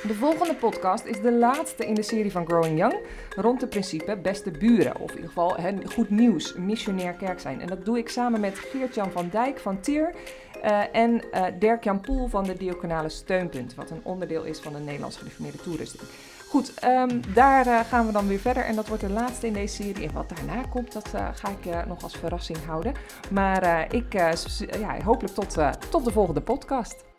[0.07, 2.95] De volgende podcast is de laatste in de serie van Growing Young
[3.35, 4.99] rond het principe beste buren.
[4.99, 7.61] Of in ieder geval goed nieuws, missionair kerk zijn.
[7.61, 10.15] En dat doe ik samen met Geert-Jan van Dijk van Tier
[10.91, 13.75] en eh Dirk-Jan Poel van de Diaconale Steunpunt.
[13.75, 16.03] Wat een onderdeel is van de Nederlands Gereformeerde Toerusting.
[16.51, 18.63] Goed, ehm, daar eh, gaan we dan weer verder.
[18.65, 20.07] En dat wordt de laatste in deze serie.
[20.07, 22.93] En wat daarna komt, dat eh, ga ik eh, nog als verrassing houden.
[23.29, 24.31] Maar eh, ik, eh,
[24.79, 27.10] ja, hopelijk tot, eh, tot de volgende podcast.